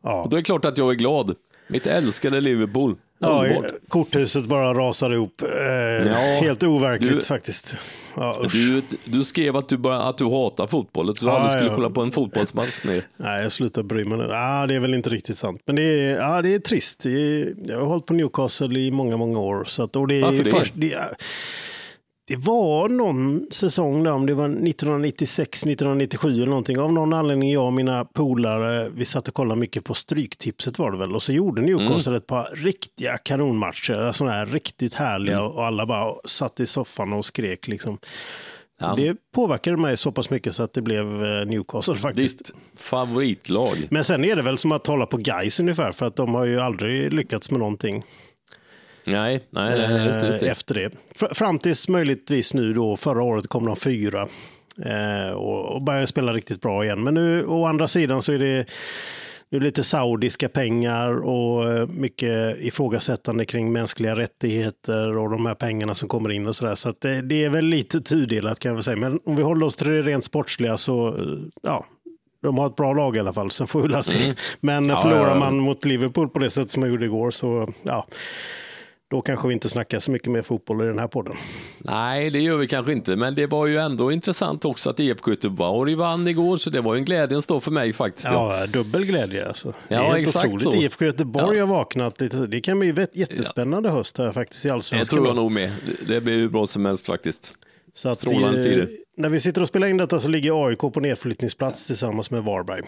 Ja. 0.02 0.22
Och 0.22 0.28
då 0.30 0.36
är 0.36 0.40
det 0.40 0.44
klart 0.44 0.64
att 0.64 0.78
jag 0.78 0.90
är 0.90 0.94
glad. 0.94 1.34
Mitt 1.68 1.86
älskade 1.86 2.40
Liverpool. 2.40 2.96
Ja, 3.18 3.46
korthuset 3.88 4.46
bara 4.46 4.74
rasar 4.74 5.12
ihop. 5.12 5.42
Eh, 5.42 6.08
ja, 6.08 6.40
helt 6.40 6.64
overkligt 6.64 7.16
du, 7.16 7.22
faktiskt. 7.22 7.76
Ja, 8.16 8.34
du, 8.52 8.82
du, 9.04 9.24
skrev 9.24 9.56
att 9.56 9.68
du, 9.68 9.76
bara, 9.76 10.02
att 10.02 10.18
du 10.18 10.24
hatar 10.24 10.66
fotboll, 10.66 11.10
att 11.10 11.20
du 11.20 11.26
ja, 11.26 11.32
aldrig 11.32 11.52
skulle 11.52 11.74
kolla 11.74 11.90
på 11.90 12.02
en 12.02 12.12
fotbollsmatch 12.12 12.84
mer. 12.84 13.02
Nej, 13.16 13.42
jag 13.42 13.52
slutar 13.52 13.82
bry 13.82 14.04
mig 14.04 14.18
nu. 14.18 14.28
Ah, 14.32 14.66
det 14.66 14.74
är 14.74 14.80
väl 14.80 14.94
inte 14.94 15.10
riktigt 15.10 15.38
sant. 15.38 15.62
Men 15.66 15.76
det 15.76 15.82
är, 15.82 16.20
ah, 16.20 16.42
det 16.42 16.54
är 16.54 16.58
trist. 16.58 17.04
Jag 17.66 17.78
har 17.78 17.86
hållit 17.86 18.06
på 18.06 18.14
Newcastle 18.14 18.78
i 18.78 18.90
många, 18.90 19.16
många 19.16 19.38
år. 19.38 19.64
Så 19.64 19.82
att, 19.82 19.96
och 19.96 20.08
det 20.08 20.14
är 20.14 20.22
Varför? 20.22 20.44
Först, 20.44 20.72
det 20.76 20.88
det 20.88 21.16
var 22.36 22.88
någon 22.88 23.46
säsong 23.50 24.02
där, 24.02 24.12
om 24.12 24.26
det 24.26 24.34
var 24.34 24.44
1996, 24.44 25.62
1997 25.62 26.28
eller 26.28 26.46
någonting. 26.46 26.78
Av 26.78 26.92
någon 26.92 27.12
anledning 27.12 27.52
jag 27.52 27.66
och 27.66 27.72
mina 27.72 28.04
polare, 28.04 28.88
vi 28.88 29.04
satt 29.04 29.28
och 29.28 29.34
kollade 29.34 29.60
mycket 29.60 29.84
på 29.84 29.94
Stryktipset 29.94 30.78
var 30.78 30.90
det 30.90 30.98
väl. 30.98 31.14
Och 31.14 31.22
så 31.22 31.32
gjorde 31.32 31.62
Newcastle 31.62 32.10
mm. 32.10 32.16
ett 32.16 32.26
par 32.26 32.50
riktiga 32.54 33.18
kanonmatcher, 33.18 34.12
sådana 34.12 34.36
här 34.36 34.46
riktigt 34.46 34.94
härliga. 34.94 35.38
Mm. 35.38 35.50
Och 35.50 35.64
alla 35.64 35.86
bara 35.86 36.14
satt 36.24 36.60
i 36.60 36.66
soffan 36.66 37.12
och 37.12 37.24
skrek 37.24 37.68
liksom. 37.68 37.98
Ja. 38.80 38.94
Det 38.96 39.16
påverkade 39.34 39.76
mig 39.76 39.96
så 39.96 40.12
pass 40.12 40.30
mycket 40.30 40.54
så 40.54 40.62
att 40.62 40.72
det 40.72 40.82
blev 40.82 41.24
eh, 41.24 41.46
Newcastle 41.46 41.96
faktiskt. 41.96 42.38
Ditt 42.38 42.52
favoritlag. 42.76 43.76
Men 43.90 44.04
sen 44.04 44.24
är 44.24 44.36
det 44.36 44.42
väl 44.42 44.58
som 44.58 44.72
att 44.72 44.86
hålla 44.86 45.06
på 45.06 45.16
guys 45.16 45.60
ungefär, 45.60 45.92
för 45.92 46.06
att 46.06 46.16
de 46.16 46.34
har 46.34 46.44
ju 46.44 46.60
aldrig 46.60 47.12
lyckats 47.12 47.50
med 47.50 47.60
någonting. 47.60 48.04
Nej, 49.10 49.40
nej, 49.50 49.88
nej 49.88 50.06
just 50.06 50.20
det, 50.20 50.26
just 50.26 50.40
det. 50.40 50.48
Efter 50.48 50.74
det. 50.74 50.90
Fram 51.34 51.58
tills 51.58 51.88
möjligtvis 51.88 52.54
nu 52.54 52.72
då, 52.72 52.96
förra 52.96 53.22
året 53.22 53.46
kom 53.46 53.66
de 53.66 53.76
fyra 53.76 54.28
eh, 54.84 55.32
och, 55.32 55.82
började 55.82 56.06
spela 56.06 56.32
riktigt 56.32 56.60
bra 56.60 56.84
igen. 56.84 57.04
Men 57.04 57.14
nu 57.14 57.44
å 57.46 57.64
andra 57.64 57.88
sidan 57.88 58.22
så 58.22 58.32
är 58.32 58.38
det 58.38 58.66
nu 59.50 59.60
lite 59.60 59.84
saudiska 59.84 60.48
pengar 60.48 61.26
och 61.26 61.72
eh, 61.72 61.86
mycket 61.86 62.58
ifrågasättande 62.60 63.44
kring 63.44 63.72
mänskliga 63.72 64.16
rättigheter 64.16 65.16
och 65.16 65.30
de 65.30 65.46
här 65.46 65.54
pengarna 65.54 65.94
som 65.94 66.08
kommer 66.08 66.30
in 66.30 66.46
och 66.46 66.56
sådär. 66.56 66.74
Så, 66.74 66.90
så 66.90 66.96
det, 67.00 67.22
det, 67.22 67.44
är 67.44 67.50
väl 67.50 67.64
lite 67.64 68.00
tudelat 68.00 68.58
kan 68.58 68.68
jag 68.68 68.74
väl 68.74 68.84
säga. 68.84 68.96
Men 68.96 69.20
om 69.24 69.36
vi 69.36 69.42
håller 69.42 69.66
oss 69.66 69.76
till 69.76 69.88
det 69.88 70.02
rent 70.02 70.24
sportsliga 70.24 70.76
så, 70.76 71.08
eh, 71.08 71.38
ja, 71.62 71.86
de 72.42 72.58
har 72.58 72.66
ett 72.66 72.76
bra 72.76 72.92
lag 72.92 73.16
i 73.16 73.20
alla 73.20 73.32
fall. 73.32 73.50
Sen 73.50 73.66
får 73.66 73.82
vi 73.82 74.02
se. 74.02 74.24
Mm. 74.24 74.36
Men 74.60 74.88
ja, 74.88 75.02
förlorar 75.02 75.28
ja, 75.28 75.38
man 75.38 75.58
mot 75.58 75.84
Liverpool 75.84 76.28
på 76.28 76.38
det 76.38 76.50
sätt 76.50 76.70
som 76.70 76.80
man 76.80 76.90
gjorde 76.90 77.04
igår 77.04 77.30
så, 77.30 77.68
ja 77.82 78.06
då 79.10 79.20
kanske 79.20 79.48
vi 79.48 79.54
inte 79.54 79.68
snackar 79.68 80.00
så 80.00 80.10
mycket 80.10 80.30
mer 80.30 80.42
fotboll 80.42 80.82
i 80.82 80.86
den 80.86 80.98
här 80.98 81.08
podden. 81.08 81.36
Nej, 81.78 82.30
det 82.30 82.38
gör 82.38 82.56
vi 82.56 82.66
kanske 82.66 82.92
inte, 82.92 83.16
men 83.16 83.34
det 83.34 83.46
var 83.46 83.66
ju 83.66 83.76
ändå 83.76 84.12
intressant 84.12 84.64
också 84.64 84.90
att 84.90 85.00
IFK 85.00 85.30
Göteborg 85.30 85.94
vann 85.94 86.28
igår, 86.28 86.56
så 86.56 86.70
det 86.70 86.80
var 86.80 86.94
ju 86.94 86.98
en 86.98 87.04
glädjens 87.04 87.46
dag 87.46 87.62
för 87.62 87.70
mig 87.70 87.92
faktiskt. 87.92 88.28
Ja, 88.30 88.66
dubbel 88.66 89.04
glädje 89.04 89.48
alltså. 89.48 89.74
Det 89.88 89.94
ja, 89.94 90.16
är 90.16 90.20
exakt 90.20 90.46
otroligt. 90.46 90.64
så. 90.64 90.74
IFK 90.74 91.04
Göteborg 91.04 91.58
ja. 91.58 91.66
har 91.66 91.74
vaknat. 91.74 92.22
Det 92.48 92.60
kan 92.60 92.78
bli 92.78 92.94
jättespännande 93.12 93.88
ja. 93.88 93.94
höst 93.94 94.18
här 94.18 94.32
faktiskt 94.32 94.66
i 94.66 94.70
allsvenskan. 94.70 95.16
Det 95.16 95.22
tror 95.22 95.26
jag 95.26 95.36
nog 95.36 95.52
med. 95.52 95.70
Det 96.08 96.20
blir 96.20 96.36
hur 96.36 96.48
bra 96.48 96.66
som 96.66 96.84
helst 96.84 97.06
faktiskt. 97.06 97.54
Så 97.94 98.08
att 98.08 98.18
Strålande 98.18 98.62
tider. 98.62 98.90
När 99.16 99.28
vi 99.28 99.40
sitter 99.40 99.62
och 99.62 99.68
spelar 99.68 99.86
in 99.86 99.96
detta 99.96 100.18
så 100.18 100.28
ligger 100.28 100.66
AIK 100.66 100.78
på 100.78 101.00
nedflyttningsplats 101.00 101.86
tillsammans 101.86 102.30
med 102.30 102.44
Varberg 102.44 102.80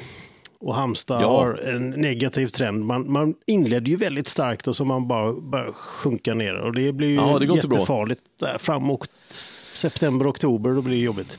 och 0.61 0.75
Halmstad 0.75 1.23
ja. 1.23 1.29
har 1.29 1.55
en 1.55 1.91
negativ 1.91 2.47
trend. 2.47 2.85
Man, 2.85 3.13
man 3.13 3.35
inledde 3.47 3.91
ju 3.91 3.97
väldigt 3.97 4.29
starkt 4.29 4.69
och 4.69 4.77
så 4.77 4.85
man 4.85 5.09
bara 5.09 5.33
börjar 5.33 5.73
sjunka 5.73 6.35
ner 6.35 6.55
och 6.55 6.75
det 6.75 6.93
blir 6.93 7.09
ju 7.09 7.15
ja, 7.15 7.39
det 7.39 7.45
jättefarligt. 7.45 8.21
Fram 8.59 8.83
mot 8.83 9.11
september, 9.75 10.31
oktober, 10.31 10.71
då 10.71 10.83
blir 10.83 10.97
det 10.97 11.03
jobbigt. 11.03 11.39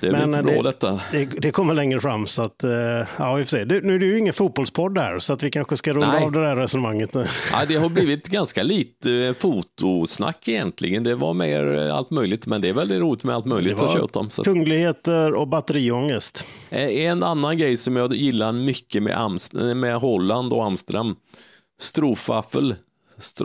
Det 0.00 0.08
blir 0.08 0.24
inte 0.24 0.42
bra 0.42 0.52
det, 0.52 0.62
detta. 0.62 1.00
Det, 1.12 1.24
det, 1.24 1.50
kommer 1.50 1.74
längre 1.74 2.00
fram 2.00 2.26
så 2.26 2.42
att, 2.42 2.64
eh, 2.64 2.70
ja 3.18 3.34
vi 3.34 3.44
får 3.44 3.48
se. 3.48 3.64
nu 3.64 3.94
är 3.94 3.98
det 3.98 4.06
ju 4.06 4.18
ingen 4.18 4.34
fotbollspodd 4.34 4.98
här 4.98 5.18
så 5.18 5.32
att 5.32 5.42
vi 5.42 5.50
kanske 5.50 5.76
ska 5.76 5.92
runda 5.92 6.12
Nej. 6.12 6.24
av 6.24 6.32
det 6.32 6.40
där 6.40 6.56
resonemanget. 6.56 7.16
Ja, 7.52 7.64
det 7.68 7.74
har 7.74 7.88
blivit 7.88 8.28
ganska 8.28 8.62
lite 8.62 9.34
fotosnack 9.38 10.48
egentligen. 10.48 11.04
Det 11.04 11.14
var 11.14 11.34
mer 11.34 11.78
eh, 11.78 11.96
allt 11.96 12.10
möjligt, 12.10 12.46
men 12.46 12.60
det 12.60 12.68
är 12.68 12.72
väldigt 12.72 13.00
roligt 13.00 13.24
med 13.24 13.34
allt 13.34 13.46
möjligt 13.46 13.82
att 13.82 13.92
köta 13.92 14.18
om. 14.18 14.30
Så. 14.30 14.44
Kungligheter 14.44 15.34
och 15.34 15.48
batteriångest. 15.48 16.46
Eh, 16.70 16.88
en 16.88 17.22
annan 17.22 17.58
grej 17.58 17.76
som 17.76 17.96
jag 17.96 18.14
gillar 18.14 18.52
mycket 18.52 19.02
med, 19.02 19.18
Amst 19.18 19.52
med 19.52 19.96
Holland 19.96 20.52
och 20.52 20.64
Amsterdam, 20.64 21.16
strofaffel. 21.80 22.74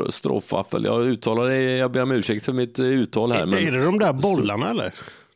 Strofaffel, 0.10 0.86
jag 0.86 1.02
uttalar 1.08 1.46
det, 1.46 1.62
jag 1.62 1.92
ber 1.92 2.02
om 2.02 2.12
ursäkt 2.12 2.46
för 2.46 2.54
mitt 2.54 2.80
uttal 2.80 3.32
här. 3.32 3.46
Men... 3.46 3.68
Är 3.68 3.72
det 3.72 3.86
de 3.86 4.00
där 4.00 4.14
bollarna 4.14 4.70
eller? 4.70 4.94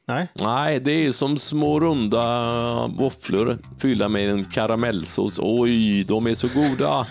Nej. 0.10 0.28
Nej, 0.34 0.80
det 0.80 0.92
är 0.92 1.12
som 1.12 1.38
små 1.38 1.80
runda 1.80 2.88
våfflor 2.88 3.58
fyllda 3.82 4.10
med 4.10 4.30
en 4.30 4.46
karamellsås. 4.46 5.40
Oj, 5.44 6.04
de 6.04 6.28
är 6.28 6.36
så 6.36 6.48
goda. 6.48 7.08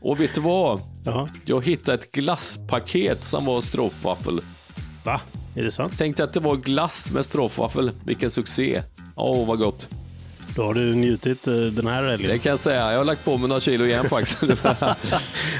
Och 0.00 0.20
vet 0.20 0.34
du 0.34 0.40
vad? 0.40 0.80
Jaha. 1.04 1.28
Jag 1.44 1.64
hittade 1.64 1.94
ett 1.94 2.12
glasspaket 2.12 3.24
som 3.24 3.44
var 3.44 3.60
stroffwaffel. 3.60 4.40
Va? 5.04 5.20
Är 5.54 5.62
det 5.62 5.70
sant? 5.70 5.98
Tänkte 5.98 6.24
att 6.24 6.32
det 6.32 6.40
var 6.40 6.56
glass 6.56 7.10
med 7.10 7.24
stroffwaffel. 7.24 7.90
Vilken 8.04 8.30
succé. 8.30 8.82
Åh, 9.14 9.42
oh, 9.42 9.46
vad 9.46 9.58
gott. 9.58 9.88
Då 10.56 10.62
har 10.62 10.74
du 10.74 10.94
njutit 10.94 11.46
eh, 11.46 11.54
den 11.54 11.86
här 11.86 12.02
helgen. 12.08 12.30
Det 12.30 12.38
kan 12.38 12.50
jag 12.50 12.60
säga. 12.60 12.90
Jag 12.90 12.98
har 12.98 13.04
lagt 13.04 13.24
på 13.24 13.38
mig 13.38 13.48
några 13.48 13.60
kilo 13.60 13.84
igen 13.84 14.08
faktiskt. 14.08 14.42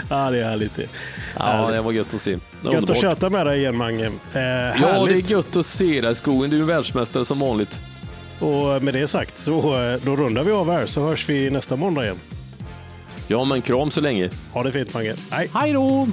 ja, 0.09 0.31
det 0.31 0.39
är 0.39 0.45
härligt 0.45 0.77
det. 0.77 0.89
Ja, 1.39 1.71
det 1.71 1.81
var 1.81 1.93
gött 1.93 2.15
att 2.15 2.21
se. 2.21 2.39
Gött 2.63 2.91
att 2.91 3.01
köta 3.01 3.31
med 3.31 3.47
dig 3.47 3.59
igen, 3.59 3.77
Mange. 3.77 4.07
Eh, 4.07 4.43
ja, 4.83 5.05
det 5.09 5.15
är 5.15 5.31
gött 5.31 5.57
att 5.57 5.67
se 5.67 6.01
dig 6.01 6.15
skogen. 6.15 6.51
Du 6.51 6.61
är 6.61 6.65
världsmästare 6.65 7.25
som 7.25 7.39
vanligt. 7.39 7.79
Och 8.41 8.83
med 8.83 8.95
det 8.95 9.09
sagt 9.09 9.39
så 9.39 9.81
eh, 9.83 10.01
då 10.03 10.17
rundar 10.17 10.43
vi 10.43 10.53
av 10.53 10.71
här 10.71 10.87
så 10.87 11.01
hörs 11.09 11.29
vi 11.29 11.51
nästa 11.51 11.77
måndag 11.77 12.05
igen. 12.05 12.21
Ja, 13.27 13.45
men 13.45 13.63
kram 13.63 13.91
så 13.91 14.01
länge. 14.01 14.31
Ha 14.53 14.63
det 14.63 14.73
fint, 14.73 14.95
Mange. 14.95 15.15
Hej. 15.31 15.51
Hej 15.55 15.73
då! 15.73 16.09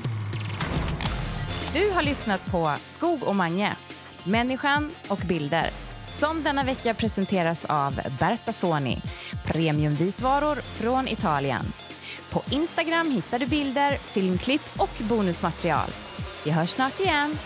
Du 1.73 1.91
har 1.91 2.01
lyssnat 2.01 2.45
på 2.45 2.73
Skog 2.83 3.23
och 3.23 3.35
Mange, 3.35 3.75
människan 4.23 4.91
och 5.07 5.19
bilder 5.27 5.69
som 6.07 6.43
denna 6.43 6.63
vecka 6.63 6.93
presenteras 6.93 7.65
av 7.65 7.99
Berta 8.19 8.53
Soni, 8.53 9.01
premiumvitvaror 9.45 10.55
från 10.55 11.07
Italien. 11.07 11.65
På 12.31 12.41
Instagram 12.49 13.11
hittar 13.11 13.39
du 13.39 13.45
bilder, 13.45 13.97
filmklipp 13.97 14.61
och 14.77 14.89
bonusmaterial. 14.99 15.89
Vi 16.45 16.51
hörs 16.51 16.69
snart 16.69 16.99
igen. 16.99 17.37